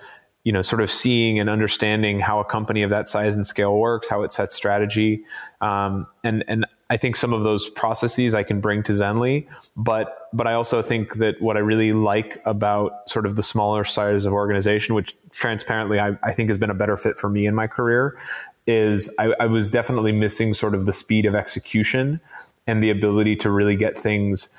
[0.43, 3.77] you know sort of seeing and understanding how a company of that size and scale
[3.77, 5.23] works how it sets strategy.
[5.61, 10.27] Um, and and I think some of those processes I can bring to Zenly, but
[10.33, 14.25] but I also think that what I really like about sort of the smaller size
[14.25, 17.53] of organization, which transparently I, I think has been a better fit for me in
[17.53, 18.17] my career,
[18.65, 22.19] is I, I was definitely missing sort of the speed of execution
[22.65, 24.49] and the ability to really get things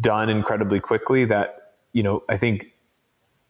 [0.00, 1.24] done incredibly quickly.
[1.24, 2.71] That you know I think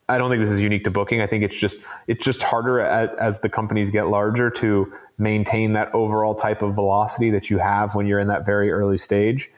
[0.09, 1.21] I don't think this is unique to booking.
[1.21, 5.73] I think it's just it's just harder at, as the companies get larger to maintain
[5.75, 9.51] that overall type of velocity that you have when you're in that very early stage,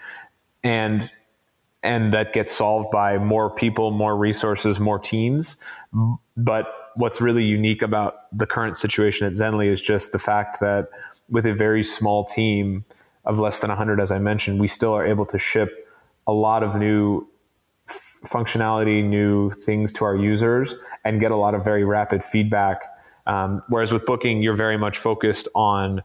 [0.62, 1.10] and
[1.82, 5.56] and that gets solved by more people, more resources, more teams.
[6.36, 10.88] But what's really unique about the current situation at Zenly is just the fact that
[11.28, 12.84] with a very small team
[13.24, 15.88] of less than 100, as I mentioned, we still are able to ship
[16.26, 17.26] a lot of new
[18.24, 22.82] functionality, new things to our users, and get a lot of very rapid feedback.
[23.26, 26.02] Um, whereas with booking, you're very much focused on,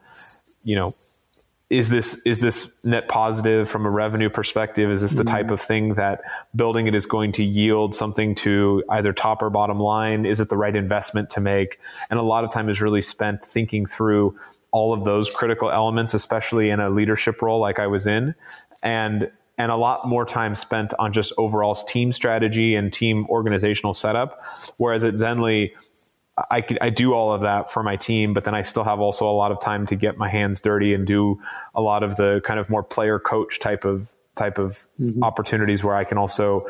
[0.64, 0.94] you know,
[1.70, 4.90] is this is this net positive from a revenue perspective?
[4.90, 5.36] Is this the mm-hmm.
[5.36, 6.22] type of thing that
[6.56, 10.26] building it is going to yield something to either top or bottom line?
[10.26, 11.80] Is it the right investment to make?
[12.10, 14.36] And a lot of time is really spent thinking through
[14.72, 18.34] all of those critical elements, especially in a leadership role like I was in,
[18.82, 23.94] and and a lot more time spent on just overall team strategy and team organizational
[23.94, 24.40] setup.
[24.78, 25.74] Whereas at Zenly,
[26.50, 29.30] I, I do all of that for my team, but then I still have also
[29.30, 31.42] a lot of time to get my hands dirty and do
[31.76, 35.22] a lot of the kind of more player coach type of type of mm-hmm.
[35.22, 36.66] opportunities where I can also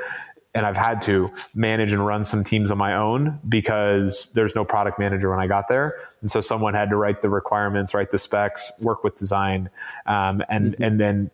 [0.56, 4.66] and I've had to manage and run some teams on my own because there's no
[4.66, 8.10] product manager when I got there, and so someone had to write the requirements, write
[8.10, 9.70] the specs, work with design,
[10.08, 10.84] um, and mm-hmm.
[10.84, 11.32] and then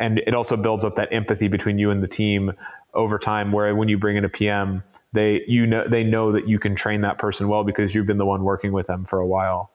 [0.00, 2.52] and it also builds up that empathy between you and the team
[2.94, 4.82] over time where when you bring in a PM
[5.12, 8.18] they you know they know that you can train that person well because you've been
[8.18, 9.70] the one working with them for a while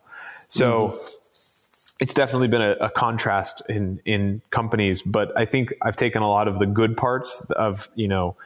[0.48, 1.96] so mm-hmm.
[2.00, 6.28] it's definitely been a, a, contrast in in companies but I think I've taken a
[6.28, 8.36] lot of the good parts of you know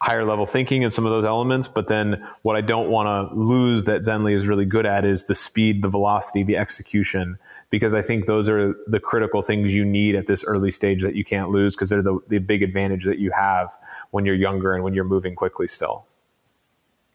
[0.00, 1.68] higher level thinking and some of those elements.
[1.68, 5.24] But then what I don't want to lose that Zenly is really good at is
[5.24, 7.38] the speed, the velocity, the execution
[7.70, 11.14] because I think those are the critical things you need at this early stage that
[11.14, 13.76] you can't lose because they're the, the big advantage that you have
[14.10, 16.06] when you're younger and when you're moving quickly still.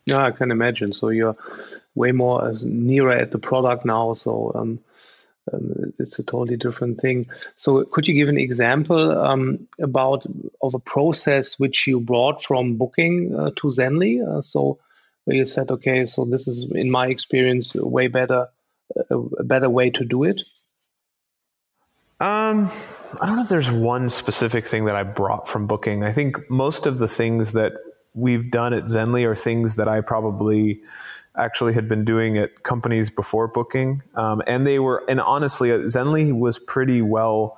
[0.05, 0.93] Yeah, I can imagine.
[0.93, 1.35] So you're
[1.95, 4.13] way more nearer at the product now.
[4.13, 4.79] So um,
[5.53, 7.27] um, it's a totally different thing.
[7.55, 10.25] So could you give an example um, about
[10.61, 14.25] of a process which you brought from booking uh, to Zenly?
[14.25, 14.77] Uh, so
[15.25, 18.47] where you said, okay, so this is in my experience way better
[19.09, 20.41] a, better way to do it?
[22.19, 22.71] Um,
[23.19, 26.03] I don't know if there's one specific thing that I brought from booking.
[26.03, 27.73] I think most of the things that
[28.13, 30.81] we've done at Zenly are things that I probably
[31.35, 34.03] actually had been doing at companies before booking.
[34.15, 37.57] Um, and they were, and honestly, Zenly was pretty well,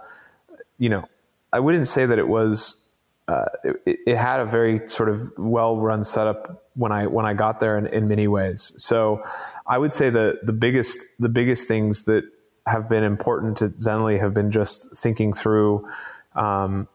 [0.77, 1.07] you know,
[1.51, 2.82] I wouldn't say that it was,
[3.27, 7.33] uh, it, it, had a very sort of well run setup when I, when I
[7.33, 8.73] got there in, in many ways.
[8.77, 9.23] So
[9.65, 12.25] I would say the the biggest the biggest things that
[12.65, 15.88] have been important to Zenly have been just thinking through
[16.36, 16.88] um,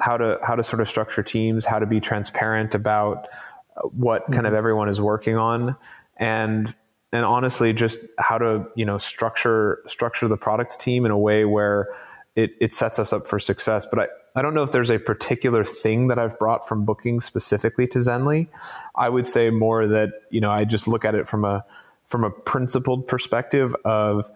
[0.00, 3.28] how to how to sort of structure teams, how to be transparent about
[3.92, 4.32] what mm-hmm.
[4.32, 4.58] kind of mm-hmm.
[4.58, 5.76] everyone is working on,
[6.16, 6.74] and
[7.12, 11.44] and honestly, just how to you know structure structure the product team in a way
[11.44, 11.88] where
[12.36, 13.86] it, it sets us up for success.
[13.90, 17.20] But I, I don't know if there's a particular thing that I've brought from booking
[17.20, 18.48] specifically to Zenly.
[18.94, 21.64] I would say more that you know I just look at it from a
[22.06, 24.30] from a principled perspective of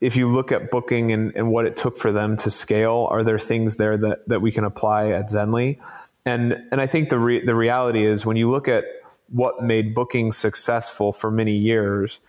[0.00, 3.24] if you look at booking and, and what it took for them to scale, are
[3.24, 5.78] there things there that, that we can apply at Zenly?
[6.24, 8.84] And, and I think the, re- the reality is when you look at
[9.28, 12.20] what made booking successful for many years,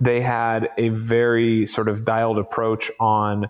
[0.00, 3.48] they had a very sort of dialed approach on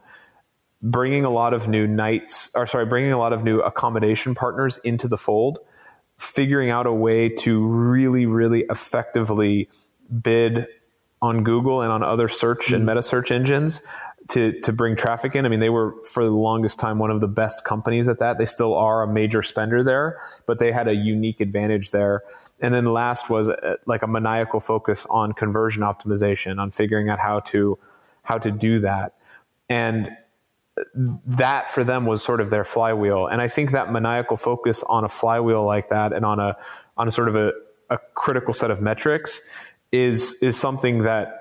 [0.82, 4.78] bringing a lot of new nights, or sorry, bringing a lot of new accommodation partners
[4.78, 5.60] into the fold,
[6.18, 9.68] figuring out a way to really, really effectively
[10.20, 10.66] bid
[11.20, 12.76] on Google and on other search mm-hmm.
[12.76, 13.80] and meta search engines
[14.28, 15.46] to to bring traffic in.
[15.46, 18.38] I mean, they were for the longest time one of the best companies at that.
[18.38, 22.22] They still are a major spender there, but they had a unique advantage there.
[22.60, 27.08] And then last was a, uh, like a maniacal focus on conversion optimization, on figuring
[27.08, 27.78] out how to
[28.22, 29.14] how to do that.
[29.68, 30.16] And
[30.94, 33.26] that for them was sort of their flywheel.
[33.26, 36.56] And I think that maniacal focus on a flywheel like that and on a
[36.96, 37.52] on a sort of a,
[37.90, 39.42] a critical set of metrics
[39.90, 41.38] is is something that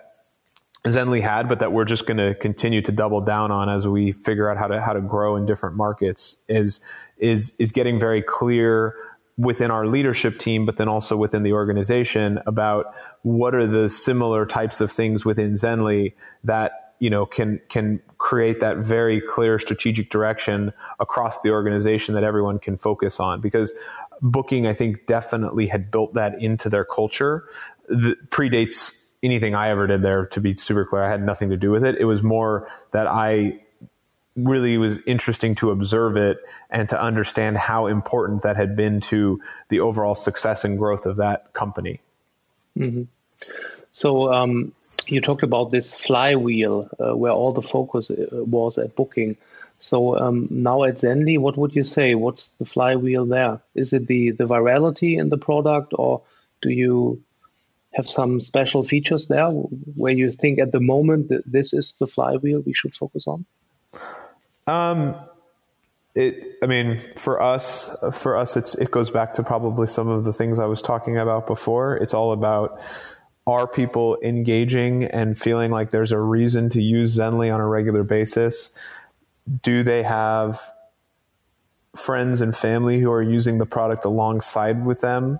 [0.86, 4.12] Zenly had, but that we're just going to continue to double down on as we
[4.12, 6.44] figure out how to how to grow in different markets.
[6.50, 6.82] Is
[7.18, 8.96] is is getting very clear
[9.38, 14.46] within our leadership team, but then also within the organization about what are the similar
[14.46, 16.14] types of things within Zenly
[16.44, 22.24] that you know can can create that very clear strategic direction across the organization that
[22.24, 23.42] everyone can focus on.
[23.42, 23.74] Because
[24.22, 27.44] booking i think definitely had built that into their culture.
[27.90, 28.94] That predates
[29.24, 31.04] anything i ever did there to be super clear.
[31.04, 31.98] I had nothing to do with it.
[31.98, 33.60] It was more that i
[34.38, 36.38] really was interesting to observe it
[36.70, 41.18] and to understand how important that had been to the overall success and growth of
[41.18, 42.00] that company.
[42.78, 43.04] Mm-hmm.
[43.92, 44.72] so um,
[45.12, 49.38] you talked about this flywheel uh, where all the focus uh, was at booking.
[49.80, 52.16] So um, now at Zenly, what would you say?
[52.16, 53.60] What's the flywheel there?
[53.76, 56.22] Is it the the virality in the product, or
[56.62, 57.22] do you
[57.94, 62.08] have some special features there where you think at the moment that this is the
[62.08, 63.46] flywheel we should focus on?
[64.68, 65.16] Um,
[66.16, 66.58] it.
[66.62, 70.34] I mean, for us, for us, it's it goes back to probably some of the
[70.34, 71.98] things I was talking about before.
[71.98, 72.80] It's all about
[73.48, 78.04] are people engaging and feeling like there's a reason to use Zenly on a regular
[78.04, 78.78] basis?
[79.64, 80.62] Do they have
[81.96, 85.40] friends and family who are using the product alongside with them?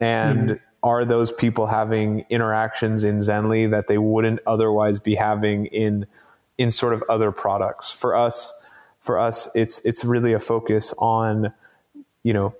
[0.00, 0.62] And mm-hmm.
[0.82, 6.06] are those people having interactions in Zenly that they wouldn't otherwise be having in
[6.56, 7.92] in sort of other products?
[7.92, 8.52] For us,
[9.00, 11.52] for us, it's it's really a focus on,
[12.22, 12.54] you know,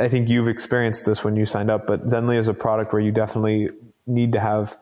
[0.00, 3.02] I think you've experienced this when you signed up, but Zenly is a product where
[3.02, 3.70] you definitely
[4.06, 4.76] need to have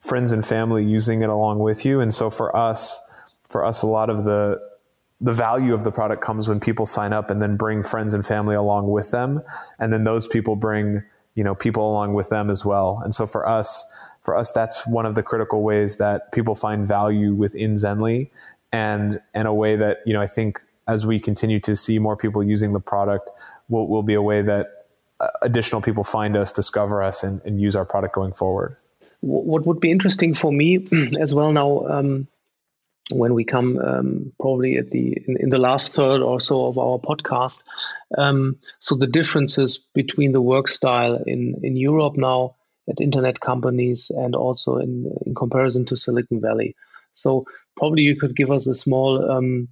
[0.00, 2.00] friends and family using it along with you.
[2.00, 2.98] And so for us,
[3.48, 4.60] for us, a lot of the
[5.18, 8.26] the value of the product comes when people sign up and then bring friends and
[8.26, 9.40] family along with them,
[9.78, 11.02] and then those people bring
[11.34, 13.00] you know people along with them as well.
[13.02, 13.84] And so for us,
[14.22, 18.30] for us, that's one of the critical ways that people find value within Zenly,
[18.72, 22.16] and and a way that you know I think as we continue to see more
[22.16, 23.30] people using the product,
[23.68, 24.86] will, will be a way that
[25.20, 28.76] uh, additional people find us, discover us, and, and use our product going forward.
[29.20, 30.86] What would be interesting for me
[31.18, 32.28] as well now, um,
[33.10, 36.76] when we come um, probably at the in, in, the last third or so of
[36.76, 37.62] our podcast,
[38.18, 42.56] um, so the differences between the work style in in Europe now
[42.88, 46.74] at internet companies and also in in comparison to Silicon Valley.
[47.12, 47.44] So
[47.76, 49.68] probably you could give us a small um,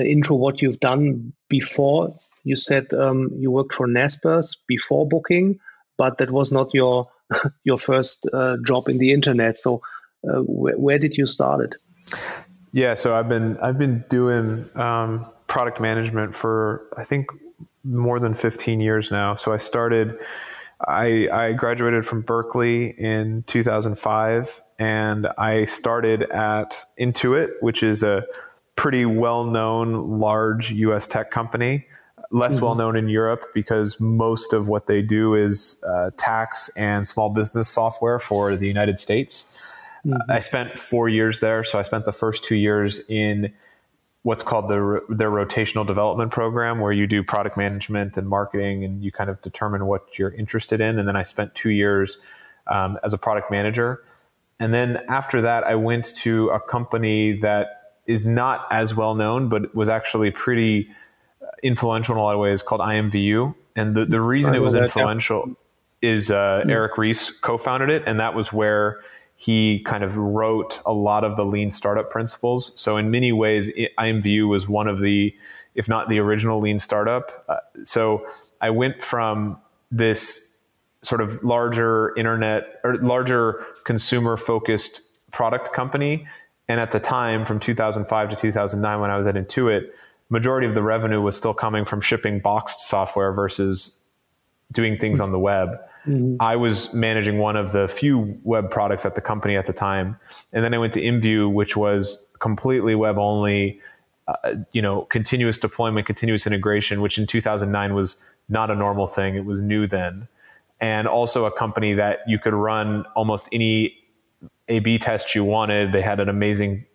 [0.00, 2.14] intro what you've done before
[2.44, 5.58] you said um, you worked for Naspers before booking,
[5.96, 7.08] but that was not your
[7.64, 9.58] your first uh, job in the internet.
[9.58, 9.80] So
[10.28, 11.76] uh, wh- where did you start it?
[12.72, 17.26] Yeah, so I've been I've been doing um, product management for I think
[17.84, 19.36] more than 15 years now.
[19.36, 20.14] So I started.
[20.88, 28.24] I, I graduated from Berkeley in 2005, and I started at Intuit, which is a
[28.82, 31.06] pretty well-known large U.S.
[31.06, 31.86] tech company
[32.32, 32.64] less mm-hmm.
[32.64, 37.30] well known in Europe because most of what they do is uh, tax and small
[37.30, 39.62] business software for the United States.
[40.04, 40.28] Mm-hmm.
[40.28, 43.52] I spent four years there, so I spent the first two years in
[44.22, 49.04] what's called the, their rotational development program, where you do product management and marketing, and
[49.04, 50.98] you kind of determine what you're interested in.
[50.98, 52.18] And then I spent two years
[52.66, 54.02] um, as a product manager.
[54.58, 59.48] And then after that, I went to a company that is not as well known,
[59.48, 60.88] but was actually pretty
[61.62, 63.54] influential in a lot of ways called IMVU.
[63.76, 65.56] And the, the reason it was influential
[66.02, 66.70] is uh, mm.
[66.70, 68.02] Eric Ries co founded it.
[68.06, 69.00] And that was where
[69.36, 72.78] he kind of wrote a lot of the lean startup principles.
[72.80, 75.34] So, in many ways, IMVU was one of the,
[75.74, 77.44] if not the original lean startup.
[77.48, 78.26] Uh, so,
[78.60, 79.58] I went from
[79.90, 80.54] this
[81.02, 86.26] sort of larger internet or larger consumer focused product company.
[86.68, 89.90] And at the time, from 2005 to 2009, when I was at Intuit,
[90.30, 94.02] majority of the revenue was still coming from shipping boxed software versus
[94.72, 95.78] doing things on the web.
[96.06, 96.36] Mm-hmm.
[96.40, 100.16] I was managing one of the few web products at the company at the time.
[100.52, 103.80] And then I went to IMVU, which was completely web only,
[104.26, 108.16] uh, you know, continuous deployment, continuous integration, which in 2009 was
[108.48, 109.36] not a normal thing.
[109.36, 110.26] It was new then.
[110.80, 114.01] And also a company that you could run almost any
[114.68, 115.92] A B test you wanted.
[115.92, 116.86] They had an amazing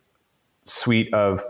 [0.66, 1.44] suite of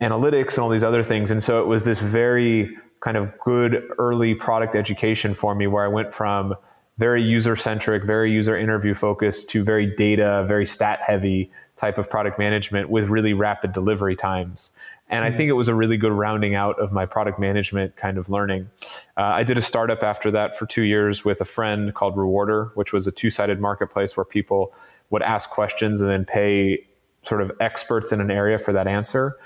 [0.00, 1.30] analytics and all these other things.
[1.30, 5.84] And so it was this very kind of good early product education for me where
[5.84, 6.54] I went from
[6.98, 12.10] very user centric, very user interview focused to very data, very stat heavy type of
[12.10, 14.70] product management with really rapid delivery times.
[15.10, 18.16] And I think it was a really good rounding out of my product management kind
[18.16, 18.70] of learning.
[19.16, 22.70] Uh, I did a startup after that for two years with a friend called Rewarder,
[22.76, 24.72] which was a two sided marketplace where people
[25.10, 26.86] would ask questions and then pay
[27.22, 29.36] sort of experts in an area for that answer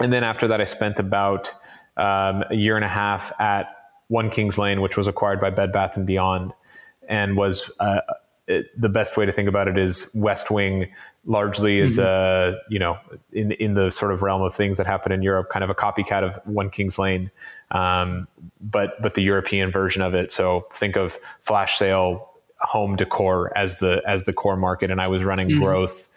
[0.00, 1.54] and then after that, I spent about
[1.96, 3.66] um, a year and a half at
[4.08, 6.52] One Kings Lane, which was acquired by Bed Bath and Beyond,
[7.06, 8.00] and was uh,
[8.50, 10.90] it, the best way to think about it is Westwing
[11.24, 12.56] largely is mm-hmm.
[12.56, 12.98] a you know
[13.32, 15.74] in in the sort of realm of things that happen in Europe, kind of a
[15.74, 17.30] copycat of One Kings Lane,
[17.70, 18.26] um,
[18.60, 20.32] but but the European version of it.
[20.32, 22.28] So think of flash sale
[22.58, 25.62] home decor as the as the core market, and I was running mm-hmm.
[25.62, 26.08] growth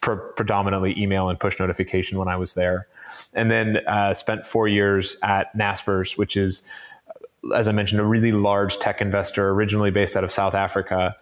[0.00, 2.86] pre- predominantly email and push notification when I was there,
[3.34, 6.62] and then uh, spent four years at Naspers, which is
[7.54, 11.16] as I mentioned, a really large tech investor, originally based out of South Africa,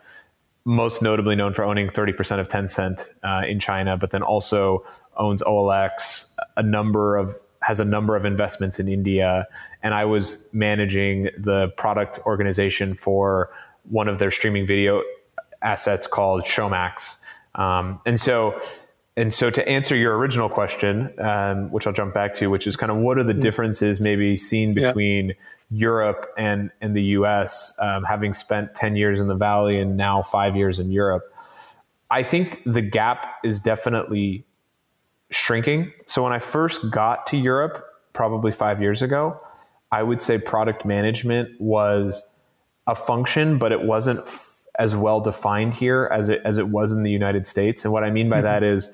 [0.66, 4.84] most notably known for owning 30% of Tencent uh, in China, but then also
[5.16, 9.46] owns OLX, a number of has a number of investments in India,
[9.82, 13.50] and I was managing the product organization for
[13.88, 15.02] one of their streaming video
[15.62, 17.16] assets called Showmax.
[17.56, 18.60] Um, and so,
[19.16, 22.76] and so to answer your original question, um, which I'll jump back to, which is
[22.76, 23.40] kind of what are the hmm.
[23.40, 25.34] differences maybe seen between yeah.
[25.70, 30.22] Europe and, and the US, um, having spent 10 years in the Valley and now
[30.22, 31.24] five years in Europe,
[32.10, 34.44] I think the gap is definitely
[35.30, 35.92] shrinking.
[36.06, 39.40] So when I first got to Europe, probably five years ago,
[39.92, 42.28] I would say product management was
[42.86, 46.92] a function, but it wasn't f- as well defined here as it, as it was
[46.92, 47.84] in the United States.
[47.84, 48.44] And what I mean by mm-hmm.
[48.44, 48.90] that is,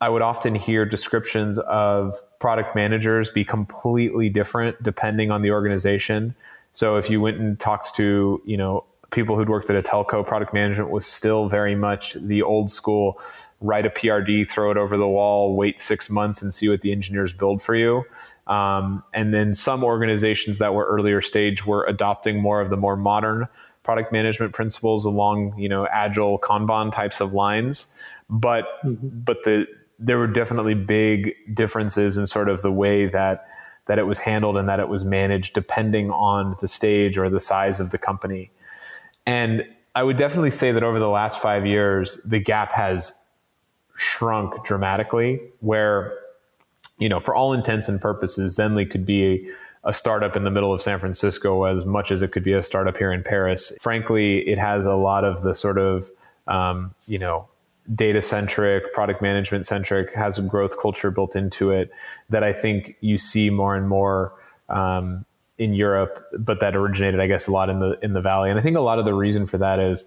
[0.00, 6.34] I would often hear descriptions of product managers be completely different depending on the organization.
[6.74, 10.26] So if you went and talked to, you know, people who'd worked at a telco,
[10.26, 13.18] product management was still very much the old school
[13.60, 16.92] write a PRD, throw it over the wall, wait six months and see what the
[16.92, 18.04] engineers build for you.
[18.46, 22.96] Um, and then some organizations that were earlier stage were adopting more of the more
[22.96, 23.48] modern
[23.82, 27.86] product management principles along, you know, agile Kanban types of lines.
[28.28, 29.08] But mm-hmm.
[29.24, 29.66] but the
[29.98, 33.46] there were definitely big differences in sort of the way that
[33.86, 37.40] that it was handled and that it was managed depending on the stage or the
[37.40, 38.50] size of the company.
[39.24, 43.16] And I would definitely say that over the last five years, the gap has
[43.96, 46.12] shrunk dramatically where,
[46.98, 50.50] you know, for all intents and purposes, Zenly could be a, a startup in the
[50.50, 53.72] middle of San Francisco as much as it could be a startup here in Paris.
[53.80, 56.10] Frankly, it has a lot of the sort of,
[56.48, 57.48] um, you know,
[57.94, 61.90] data centric, product management centric, has a growth culture built into it
[62.30, 64.32] that I think you see more and more
[64.68, 65.24] um,
[65.58, 68.50] in Europe, but that originated, I guess, a lot in the in the valley.
[68.50, 70.04] And I think a lot of the reason for that is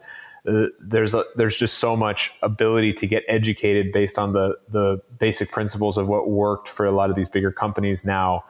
[0.47, 5.01] uh, there's a, there's just so much ability to get educated based on the the
[5.17, 8.43] basic principles of what worked for a lot of these bigger companies now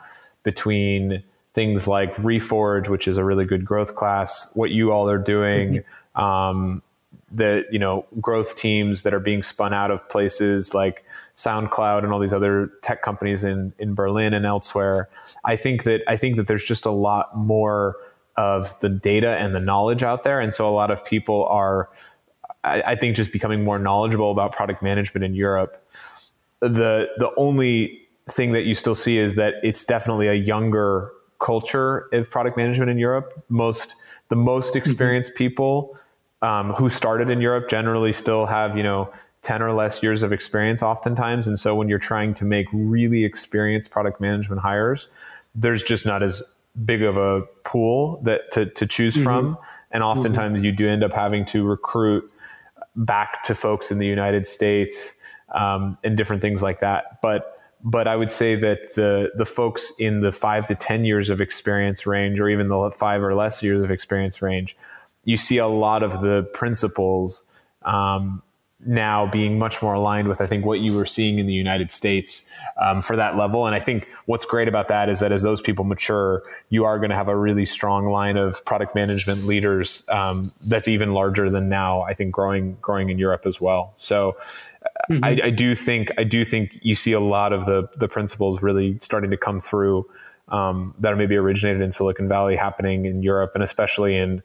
[0.43, 1.23] between
[1.53, 5.83] things like Reforge, which is a really good growth class, what you all are doing.
[6.15, 6.21] Mm-hmm.
[6.21, 6.83] Um,
[7.31, 11.05] the you know growth teams that are being spun out of places like
[11.35, 15.09] SoundCloud and all these other tech companies in in Berlin and elsewhere.
[15.45, 17.95] I think that I think that there's just a lot more
[18.35, 21.89] of the data and the knowledge out there, and so a lot of people are,
[22.63, 25.83] I, I think, just becoming more knowledgeable about product management in Europe.
[26.59, 32.09] The the only thing that you still see is that it's definitely a younger culture
[32.11, 33.43] of product management in Europe.
[33.49, 33.95] Most
[34.27, 34.77] the most mm-hmm.
[34.79, 35.37] experienced mm-hmm.
[35.37, 35.97] people
[36.41, 39.11] um, who started in Europe generally still have, you know,
[39.41, 41.47] 10 or less years of experience oftentimes.
[41.47, 45.07] And so when you're trying to make really experienced product management hires,
[45.55, 46.43] there's just not as
[46.83, 49.23] big of a pool that to, to choose mm-hmm.
[49.23, 49.57] from.
[49.91, 50.65] And oftentimes mm-hmm.
[50.65, 52.29] you do end up having to recruit
[52.95, 55.15] back to folks in the United States
[55.53, 57.21] um, and different things like that.
[57.21, 61.29] But but I would say that the the folks in the five to ten years
[61.29, 64.75] of experience range, or even the five or less years of experience range,
[65.23, 67.43] you see a lot of the principles
[67.83, 68.41] um,
[68.85, 71.91] now being much more aligned with, I think, what you were seeing in the United
[71.91, 73.65] States um, for that level.
[73.65, 76.97] And I think what's great about that is that as those people mature, you are
[76.97, 81.49] going to have a really strong line of product management leaders um, that's even larger
[81.49, 82.01] than now.
[82.01, 83.93] I think growing growing in Europe as well.
[83.97, 84.37] So.
[85.09, 85.25] Mm-hmm.
[85.25, 88.61] I, I, do think I do think you see a lot of the the principles
[88.61, 90.09] really starting to come through
[90.49, 94.41] um, that are maybe originated in Silicon Valley happening in Europe and especially in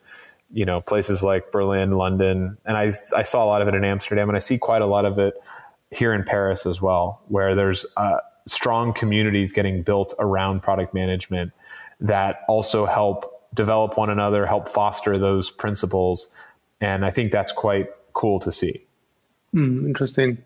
[0.55, 3.85] you know places like Berlin, London, and I I saw a lot of it in
[3.85, 5.35] Amsterdam, and I see quite a lot of it
[5.91, 11.53] here in Paris as well, where there's uh, strong communities getting built around product management
[12.01, 16.29] that also help develop one another, help foster those principles,
[16.81, 18.81] and I think that's quite cool to see.
[19.55, 20.39] Mm, interesting.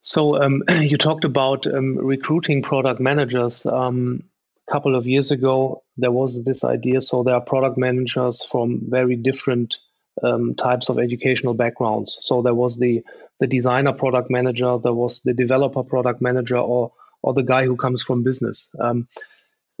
[0.00, 3.66] So um, you talked about um, recruiting product managers.
[3.66, 4.24] Um,
[4.70, 7.00] couple of years ago, there was this idea.
[7.02, 9.78] So there are product managers from very different
[10.22, 12.18] um, types of educational backgrounds.
[12.20, 13.02] So there was the
[13.38, 16.92] the designer product manager, there was the developer product manager, or
[17.22, 18.68] or the guy who comes from business.
[18.80, 19.08] Um,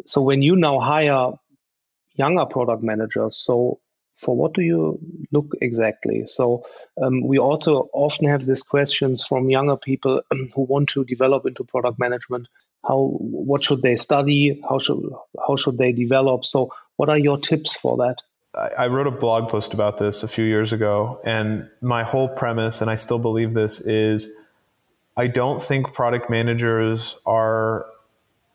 [0.06, 1.32] so when you now hire
[2.14, 3.80] younger product managers, so
[4.16, 4.98] for what do you
[5.32, 6.24] look exactly?
[6.26, 6.64] So
[7.02, 10.22] um, we also often have these questions from younger people
[10.54, 12.46] who want to develop into product management.
[12.86, 14.60] How what should they study?
[14.68, 15.02] How should
[15.46, 16.44] how should they develop?
[16.44, 18.16] So what are your tips for that?
[18.76, 22.80] I wrote a blog post about this a few years ago, and my whole premise,
[22.80, 24.28] and I still believe this, is
[25.16, 27.86] I don't think product managers are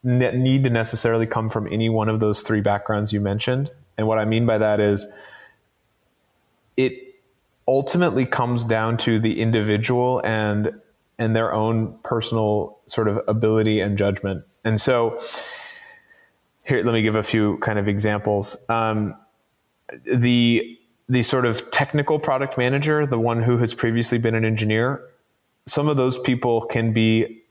[0.03, 3.71] need to necessarily come from any one of those three backgrounds you mentioned.
[3.97, 5.07] And what I mean by that is
[6.77, 7.15] it
[7.67, 10.79] ultimately comes down to the individual and
[11.17, 14.43] and their own personal sort of ability and judgment.
[14.63, 15.21] And so
[16.65, 18.57] here, let me give a few kind of examples.
[18.69, 19.15] Um,
[20.05, 25.03] the the sort of technical product manager, the one who has previously been an engineer,
[25.67, 27.43] some of those people can be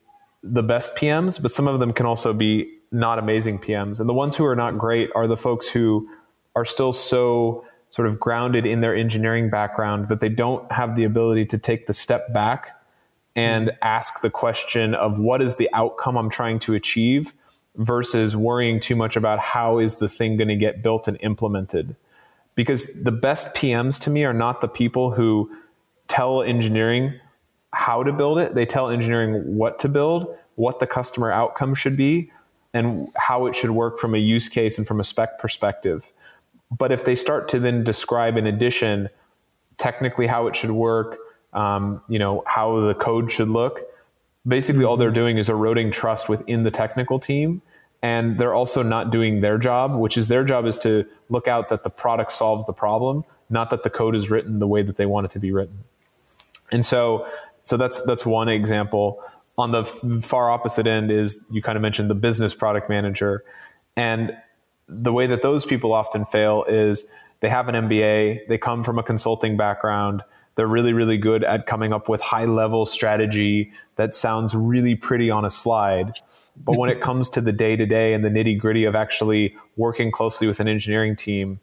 [0.42, 4.00] the best PMs, but some of them can also be not amazing PMs.
[4.00, 6.08] And the ones who are not great are the folks who
[6.56, 11.04] are still so sort of grounded in their engineering background that they don't have the
[11.04, 12.72] ability to take the step back
[13.36, 17.34] and ask the question of what is the outcome I'm trying to achieve
[17.76, 21.96] versus worrying too much about how is the thing going to get built and implemented.
[22.54, 25.50] Because the best PMs to me are not the people who
[26.06, 27.18] tell engineering
[27.72, 31.96] how to build it, they tell engineering what to build, what the customer outcome should
[31.96, 32.30] be,
[32.72, 36.12] and how it should work from a use case and from a spec perspective.
[36.70, 39.08] But if they start to then describe in addition
[39.76, 41.18] technically how it should work,
[41.54, 43.80] um, you know, how the code should look,
[44.46, 47.62] basically all they're doing is eroding trust within the technical team.
[48.02, 51.70] And they're also not doing their job, which is their job is to look out
[51.70, 54.96] that the product solves the problem, not that the code is written the way that
[54.96, 55.84] they want it to be written.
[56.70, 57.26] And so,
[57.62, 59.22] so that's that's one example.
[59.56, 63.42] On the far opposite end is you kind of mentioned the business product manager,
[63.96, 64.36] and
[64.86, 67.06] the way that those people often fail is
[67.40, 70.22] they have an MBA, they come from a consulting background,
[70.56, 75.30] they're really, really good at coming up with high level strategy that sounds really pretty
[75.30, 76.12] on a slide.
[76.56, 79.56] But when it comes to the day to day and the nitty gritty of actually
[79.76, 81.60] working closely with an engineering team,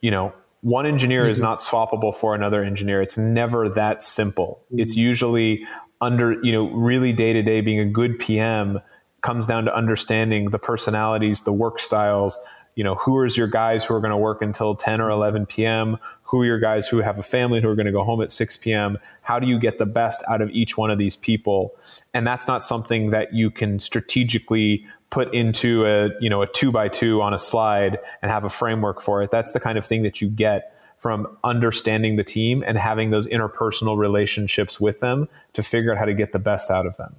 [0.00, 1.32] you know, one engineer mm-hmm.
[1.32, 3.00] is not swappable for another engineer.
[3.00, 4.62] It's never that simple.
[4.66, 4.80] Mm-hmm.
[4.80, 5.66] It's usually
[6.00, 8.80] under, you know, really day to day being a good PM
[9.22, 12.38] comes down to understanding the personalities, the work styles.
[12.74, 15.46] You know, who is your guys who are going to work until 10 or 11
[15.46, 15.98] p.m.?
[16.32, 18.32] Who are your guys who have a family who are going to go home at
[18.32, 18.98] 6 p.m.?
[19.20, 21.76] How do you get the best out of each one of these people?
[22.14, 26.72] And that's not something that you can strategically put into a, you know, a two
[26.72, 29.30] by two on a slide and have a framework for it.
[29.30, 33.26] That's the kind of thing that you get from understanding the team and having those
[33.26, 37.14] interpersonal relationships with them to figure out how to get the best out of them.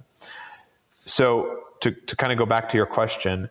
[1.04, 3.48] So to, to kind of go back to your question,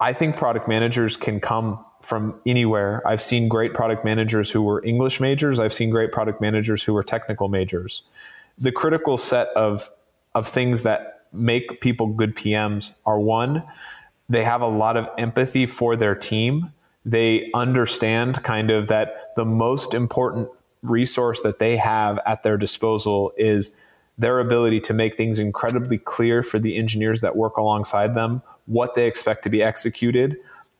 [0.00, 3.02] I think product managers can come from anywhere.
[3.06, 5.58] I've seen great product managers who were English majors.
[5.58, 8.02] I've seen great product managers who were technical majors.
[8.58, 9.90] The critical set of
[10.34, 13.62] of things that make people good PMs are one,
[14.28, 16.72] they have a lot of empathy for their team.
[17.04, 20.48] They understand kind of that the most important
[20.82, 23.74] resource that they have at their disposal is
[24.18, 28.94] their ability to make things incredibly clear for the engineers that work alongside them, what
[28.94, 30.36] they expect to be executed,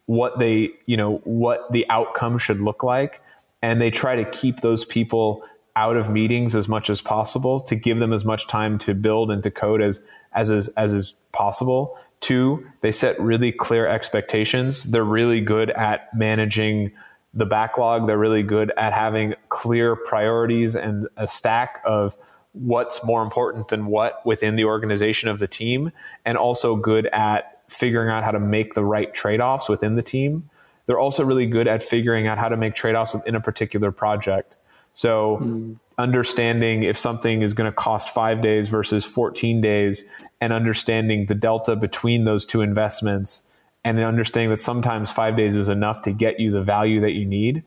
[0.06, 3.20] what they, you know, what the outcome should look like.
[3.62, 5.44] And they try to keep those people
[5.74, 9.30] out of meetings as much as possible to give them as much time to build
[9.30, 10.00] and to code as,
[10.32, 11.98] as, as, as is possible.
[12.20, 14.84] Two, they set really clear expectations.
[14.84, 16.92] They're really good at managing
[17.34, 18.06] the backlog.
[18.06, 22.16] They're really good at having clear priorities and a stack of
[22.52, 25.92] what's more important than what within the organization of the team
[26.24, 30.48] and also good at figuring out how to make the right trade-offs within the team
[30.86, 34.56] they're also really good at figuring out how to make trade-offs in a particular project
[34.92, 35.78] so mm.
[35.98, 40.04] understanding if something is going to cost five days versus 14 days
[40.40, 43.42] and understanding the delta between those two investments
[43.84, 47.24] and understanding that sometimes five days is enough to get you the value that you
[47.24, 47.62] need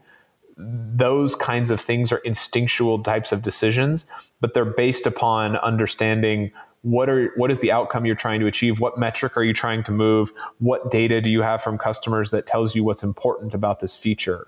[0.60, 4.06] those kinds of things are instinctual types of decisions,
[4.42, 6.52] but they're based upon understanding
[6.82, 9.84] what are what is the outcome you're trying to achieve what metric are you trying
[9.84, 13.80] to move what data do you have from customers that tells you what's important about
[13.82, 14.48] this feature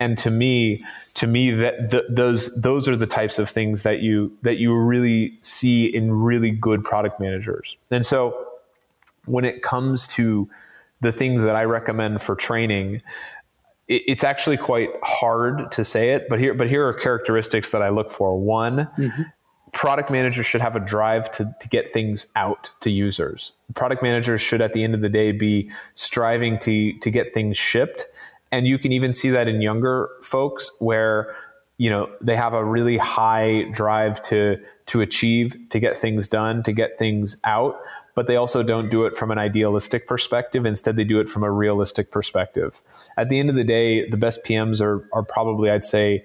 [0.00, 0.80] and to me
[1.14, 4.74] to me that th- those those are the types of things that you that you
[4.74, 8.46] really see in really good product managers and so
[9.26, 10.48] when it comes to
[11.00, 13.00] the things that i recommend for training
[13.88, 17.82] it, it's actually quite hard to say it, but here, but here are characteristics that
[17.82, 18.38] I look for.
[18.38, 19.22] One, mm-hmm.
[19.72, 23.52] Product managers should have a drive to, to get things out to users.
[23.74, 27.56] Product managers should, at the end of the day, be striving to to get things
[27.56, 28.06] shipped.
[28.50, 31.34] And you can even see that in younger folks where
[31.78, 36.62] you know they have a really high drive to to achieve to get things done
[36.64, 37.80] to get things out
[38.14, 40.66] but they also don't do it from an idealistic perspective.
[40.66, 42.82] Instead they do it from a realistic perspective.
[43.16, 46.24] At the end of the day the best pms are are probably i'd say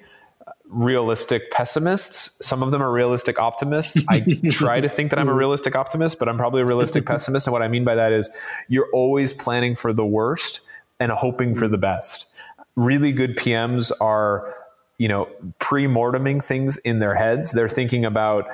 [0.70, 2.45] realistic pessimists.
[2.45, 3.99] Some of them are realistic optimists.
[4.09, 7.47] I try to think that I'm a realistic optimist, but I'm probably a realistic pessimist.
[7.47, 8.30] And what I mean by that is
[8.68, 10.61] you're always planning for the worst
[10.99, 12.28] and hoping for the best.
[12.76, 14.55] Really good PMs are,
[14.97, 15.28] you know,
[15.59, 17.51] pre-morteming things in their heads.
[17.51, 18.47] They're thinking about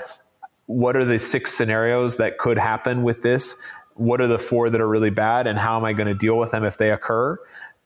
[0.66, 3.60] what are the six scenarios that could happen with this?
[3.96, 6.38] What are the four that are really bad and how am I going to deal
[6.38, 7.38] with them if they occur?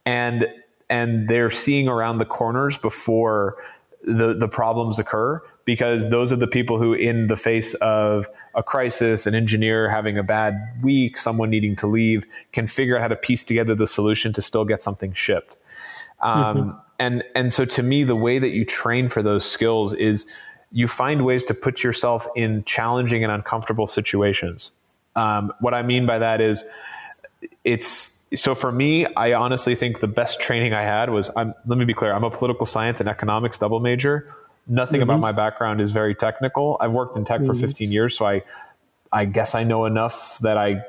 [0.06, 0.48] And
[0.90, 3.56] and they're seeing around the corners before
[4.04, 8.62] the, the problems occur because those are the people who, in the face of a
[8.62, 13.08] crisis, an engineer having a bad week, someone needing to leave, can figure out how
[13.08, 15.58] to piece together the solution to still get something shipped.
[16.22, 16.80] Um, mm-hmm.
[17.00, 20.26] And and so to me, the way that you train for those skills is
[20.72, 24.72] you find ways to put yourself in challenging and uncomfortable situations.
[25.16, 26.64] Um, what I mean by that is,
[27.64, 31.78] it's so for me, I honestly think the best training I had was I'm, let
[31.78, 34.34] me be clear, I'm a political science and economics double major.
[34.68, 35.10] Nothing mm-hmm.
[35.10, 36.78] about my background is very technical.
[36.80, 37.48] I've worked in tech mm-hmm.
[37.48, 38.42] for 15 years, so I
[39.12, 40.82] I guess I know enough that I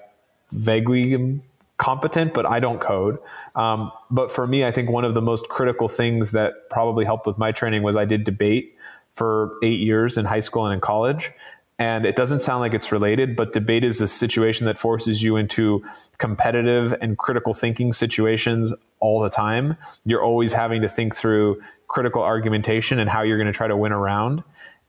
[0.50, 1.42] vaguely am
[1.76, 3.18] competent, but I don't code.
[3.54, 7.26] Um, but for me, I think one of the most critical things that probably helped
[7.26, 8.74] with my training was I did debate
[9.14, 11.32] for eight years in high school and in college.
[11.78, 15.36] And it doesn't sound like it's related, but debate is a situation that forces you
[15.36, 15.84] into
[16.18, 19.76] competitive and critical thinking situations all the time.
[20.04, 23.76] You're always having to think through critical argumentation and how you're going to try to
[23.76, 24.44] win around.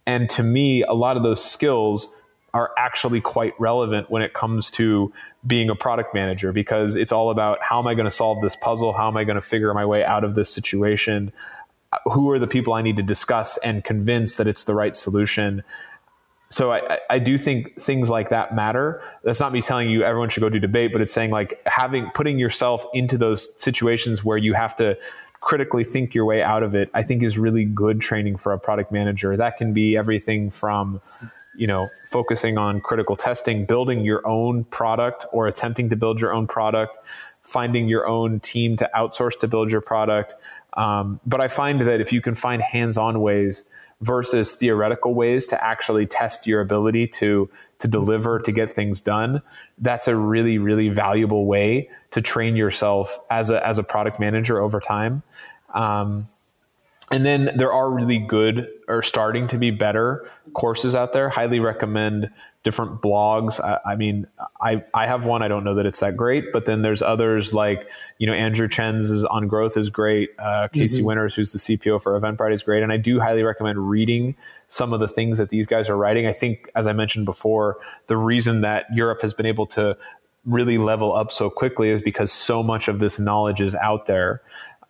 [0.05, 2.21] And to me, a lot of those skills
[2.53, 5.11] are actually quite relevant when it comes to
[5.45, 8.55] being a product manager because it's all about how am I going to solve this
[8.55, 8.93] puzzle?
[8.93, 11.33] How am I going to figure my way out of this situation?
[12.05, 15.63] Who are the people I need to discuss and convince that it's the right solution?
[16.49, 19.01] So I, I do think things like that matter.
[19.23, 22.09] That's not me telling you everyone should go do debate, but it's saying like having
[22.11, 24.97] putting yourself into those situations where you have to
[25.41, 26.89] critically think your way out of it.
[26.93, 29.35] I think is really good training for a product manager.
[29.35, 31.01] That can be everything from
[31.55, 36.33] you know focusing on critical testing, building your own product or attempting to build your
[36.33, 36.99] own product,
[37.41, 40.35] finding your own team to outsource to build your product.
[40.77, 43.65] Um, but I find that if you can find hands-on ways
[44.01, 49.41] versus theoretical ways to actually test your ability to to deliver to get things done
[49.79, 54.61] that's a really really valuable way to train yourself as a as a product manager
[54.61, 55.21] over time.
[55.73, 56.25] Um,
[57.15, 61.61] and then there are really good or starting to be better courses out there highly
[61.61, 62.29] recommend
[62.65, 63.63] different blogs.
[63.63, 64.27] I, I, mean,
[64.59, 65.41] I, I have one.
[65.41, 67.87] I don't know that it's that great, but then there's others like,
[68.17, 70.31] you know, Andrew Chen's is on growth is great.
[70.37, 71.05] Uh, Casey mm-hmm.
[71.05, 72.83] Winters, who's the CPO for Eventbrite is great.
[72.83, 74.35] And I do highly recommend reading
[74.67, 76.27] some of the things that these guys are writing.
[76.27, 79.95] I think, as I mentioned before, the reason that Europe has been able to
[80.45, 84.41] really level up so quickly is because so much of this knowledge is out there.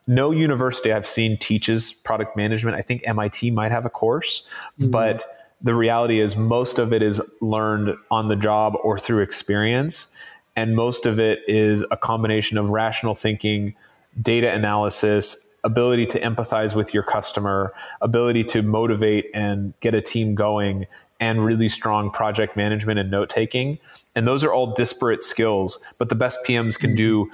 [0.07, 2.77] No university I've seen teaches product management.
[2.77, 4.43] I think MIT might have a course,
[4.79, 4.91] mm-hmm.
[4.91, 5.25] but
[5.61, 10.07] the reality is most of it is learned on the job or through experience.
[10.55, 13.75] And most of it is a combination of rational thinking,
[14.21, 20.35] data analysis, ability to empathize with your customer, ability to motivate and get a team
[20.35, 20.85] going,
[21.19, 23.79] and really strong project management and note taking.
[24.15, 27.29] And those are all disparate skills, but the best PMs can do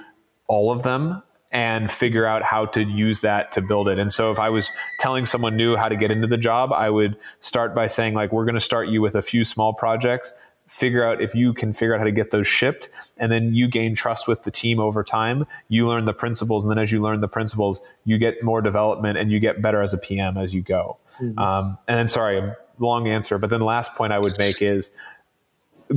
[0.48, 3.98] all of them and figure out how to use that to build it.
[3.98, 6.88] And so if I was telling someone new how to get into the job, I
[6.88, 10.32] would start by saying like we're going to start you with a few small projects,
[10.66, 12.88] figure out if you can figure out how to get those shipped
[13.18, 15.46] and then you gain trust with the team over time.
[15.68, 19.18] You learn the principles and then as you learn the principles, you get more development
[19.18, 20.96] and you get better as a PM as you go.
[21.20, 21.38] Mm-hmm.
[21.38, 24.90] Um, and then sorry, long answer, but then the last point I would make is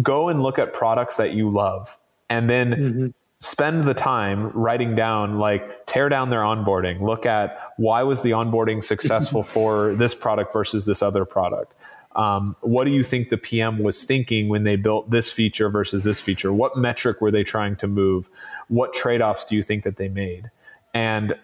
[0.01, 1.97] go and look at products that you love
[2.29, 3.07] and then mm-hmm
[3.39, 7.01] spend the time writing down like tear down their onboarding.
[7.01, 11.73] Look at why was the onboarding successful for this product versus this other product?
[12.15, 16.05] Um, what do you think the pm was thinking when they built this feature versus
[16.05, 16.53] this feature?
[16.53, 18.29] What metric were they trying to move?
[18.69, 20.49] What trade-offs do you think that they made?
[20.93, 21.35] And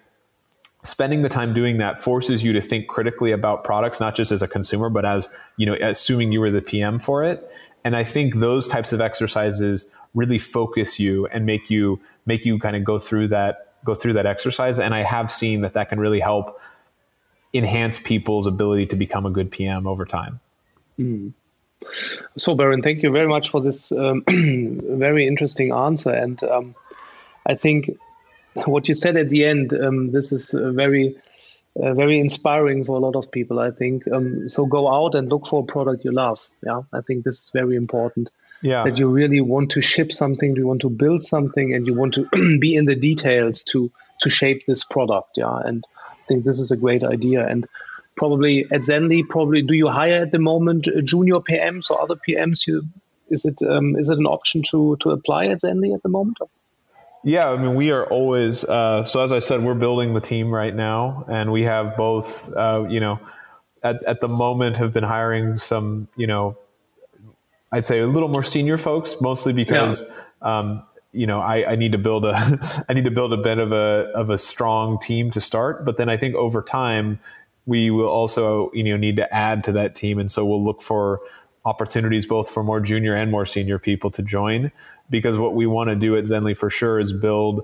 [0.84, 4.42] spending the time doing that forces you to think critically about products not just as
[4.42, 7.52] a consumer but as you know assuming you were the pm for it
[7.84, 12.60] and i think those types of exercises really focus you and make you make you
[12.60, 14.80] kind of go through that go through that exercise.
[14.80, 16.60] And i have seen that that can really help
[17.54, 20.40] enhance people's ability to become a good pm over time.
[21.00, 21.34] Mm.
[22.38, 26.12] so baron thank you very much for this um, very interesting answer.
[26.12, 26.76] And um,
[27.48, 27.90] i think
[28.54, 31.16] what you said at the end, um, this is uh, very,
[31.80, 33.60] uh, very inspiring for a lot of people.
[33.60, 34.66] I think um, so.
[34.66, 36.48] Go out and look for a product you love.
[36.66, 38.30] Yeah, I think this is very important.
[38.62, 41.94] Yeah, that you really want to ship something, you want to build something, and you
[41.94, 43.92] want to be in the details to
[44.22, 45.32] to shape this product.
[45.38, 47.48] Yeah, and I think this is a great idea.
[47.48, 47.68] And
[48.18, 52.68] probably at Zenly, probably do you hire at the moment junior PMs or other PMs?
[52.68, 52.84] You
[53.30, 56.38] is it um, is it an option to to apply at Zenly at the moment?
[57.24, 59.22] Yeah, I mean, we are always uh, so.
[59.22, 62.52] As I said, we're building the team right now, and we have both.
[62.52, 63.20] Uh, you know,
[63.84, 66.08] at at the moment, have been hiring some.
[66.16, 66.58] You know,
[67.72, 70.02] I'd say a little more senior folks, mostly because.
[70.02, 70.60] Yeah.
[70.60, 73.58] Um, you know, I, I, need to build a, I need to build a bit
[73.58, 75.84] of a of a strong team to start.
[75.84, 77.20] But then I think over time,
[77.66, 80.82] we will also, you know, need to add to that team, and so we'll look
[80.82, 81.20] for
[81.66, 84.72] opportunities both for more junior and more senior people to join
[85.12, 87.64] because what we want to do at Zenly for sure is build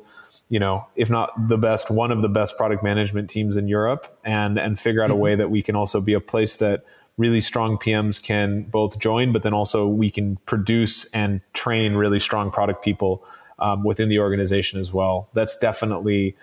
[0.49, 4.15] you know if not the best one of the best product management teams in Europe
[4.23, 5.39] and and figure out a way mm-hmm.
[5.39, 6.85] that we can also be a place that
[7.17, 12.19] really strong PMs can both join but then also we can produce and train really
[12.19, 13.25] strong product people
[13.59, 16.35] um, within the organization as well that's definitely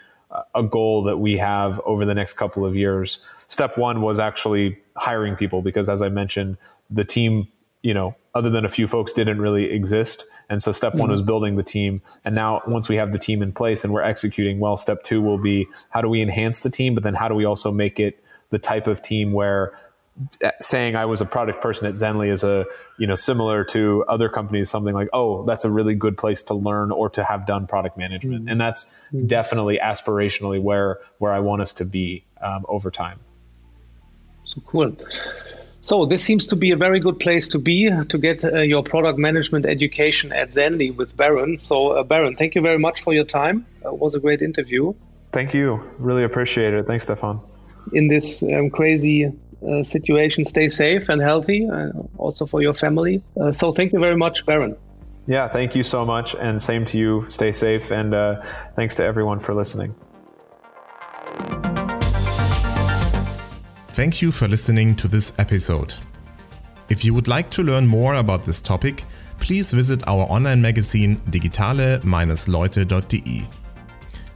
[0.57, 4.77] a goal that we have over the next couple of years step one was actually
[4.97, 6.57] hiring people because as i mentioned
[6.91, 7.49] the team,
[7.83, 10.25] you know, other than a few folks, didn't really exist.
[10.49, 11.01] And so step mm-hmm.
[11.01, 12.03] one was building the team.
[12.25, 15.23] And now once we have the team in place and we're executing well, step two
[15.23, 18.01] will be how do we enhance the team, but then how do we also make
[18.01, 19.77] it the type of team where
[20.45, 22.67] uh, saying I was a product person at Zenly is a
[22.99, 26.55] you know similar to other companies something like oh that's a really good place to
[26.55, 28.49] learn or to have done product management mm-hmm.
[28.49, 29.27] and that's mm-hmm.
[29.27, 33.19] definitely aspirationally where where I want us to be um, over time.
[34.45, 34.97] So cool.
[35.85, 38.83] So this seems to be a very good place to be to get uh, your
[38.83, 41.59] product management education at Zenly with Baron.
[41.59, 43.67] So uh, Baron, thank you very much for your time.
[43.85, 44.95] Uh, it was a great interview.
[45.33, 45.85] Thank you.
[45.99, 46.87] Really appreciate it.
[46.87, 47.39] Thanks, Stefan.
[47.93, 53.23] In this um, crazy uh, situation, stay safe and healthy, uh, also for your family.
[53.39, 54.75] Uh, so thank you very much, Baron.
[55.27, 57.27] Yeah, thank you so much, and same to you.
[57.29, 58.15] Stay safe, and
[58.75, 59.95] thanks to everyone for listening.
[63.95, 65.95] Thank you for listening to this episode.
[66.89, 69.05] If you would like to learn more about this topic,
[69.39, 73.49] please visit our online magazine digitale-leute.de.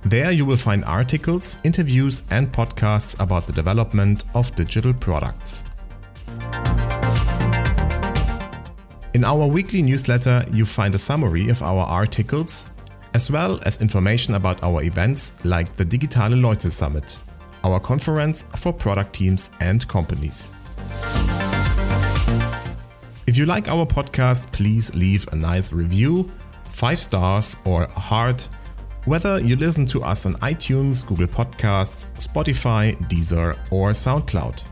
[0.02, 5.64] There you will find articles, interviews, and podcasts about the development of digital products.
[9.12, 12.70] In our weekly newsletter, you find a summary of our articles,
[13.12, 17.18] as well as information about our events like the Digitale Leute Summit
[17.64, 20.52] our conference for product teams and companies.
[23.26, 26.30] If you like our podcast, please leave a nice review,
[26.70, 28.48] 5 stars or a heart,
[29.04, 34.62] whether you listen to us on iTunes, Google Podcasts, Spotify, Deezer, or SoundCloud.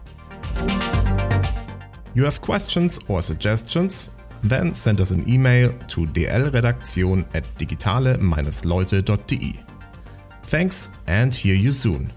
[2.14, 4.10] You have questions or suggestions?
[4.42, 9.64] Then send us an email to dlredaktion at digitale-leute.de.
[10.44, 12.12] Thanks and hear you soon.